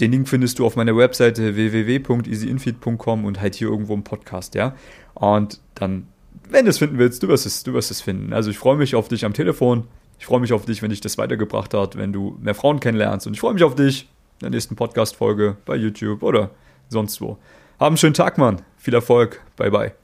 den 0.01 0.11
Link 0.11 0.27
findest 0.27 0.59
du 0.59 0.65
auf 0.65 0.75
meiner 0.75 0.97
Webseite 0.97 1.55
www.easyinfeed.com 1.55 3.23
und 3.23 3.39
halt 3.39 3.55
hier 3.55 3.69
irgendwo 3.69 3.93
im 3.93 4.03
Podcast, 4.03 4.55
ja. 4.55 4.75
Und 5.13 5.61
dann, 5.75 6.07
wenn 6.49 6.65
du 6.65 6.71
es 6.71 6.77
finden 6.77 6.97
willst, 6.97 7.23
du 7.23 7.27
wirst 7.27 7.45
es, 7.45 7.63
du 7.63 7.73
wirst 7.73 7.91
es 7.91 8.01
finden. 8.01 8.33
Also 8.33 8.49
ich 8.49 8.57
freue 8.57 8.77
mich 8.77 8.95
auf 8.95 9.07
dich 9.07 9.25
am 9.25 9.33
Telefon. 9.33 9.87
Ich 10.19 10.25
freue 10.25 10.39
mich 10.39 10.53
auf 10.53 10.65
dich, 10.65 10.81
wenn 10.81 10.89
dich 10.89 11.01
das 11.01 11.17
weitergebracht 11.17 11.73
hat, 11.73 11.97
wenn 11.97 12.13
du 12.13 12.37
mehr 12.41 12.55
Frauen 12.55 12.79
kennenlernst. 12.79 13.25
Und 13.27 13.33
ich 13.33 13.39
freue 13.39 13.53
mich 13.53 13.63
auf 13.63 13.75
dich 13.75 14.03
in 14.03 14.45
der 14.45 14.49
nächsten 14.51 14.75
Podcast-Folge 14.75 15.57
bei 15.65 15.75
YouTube 15.75 16.23
oder 16.23 16.51
sonst 16.89 17.21
wo. 17.21 17.37
Hab 17.79 17.87
einen 17.87 17.97
schönen 17.97 18.13
Tag, 18.13 18.37
Mann. 18.37 18.61
Viel 18.77 18.93
Erfolg. 18.93 19.41
Bye, 19.55 19.71
bye. 19.71 20.00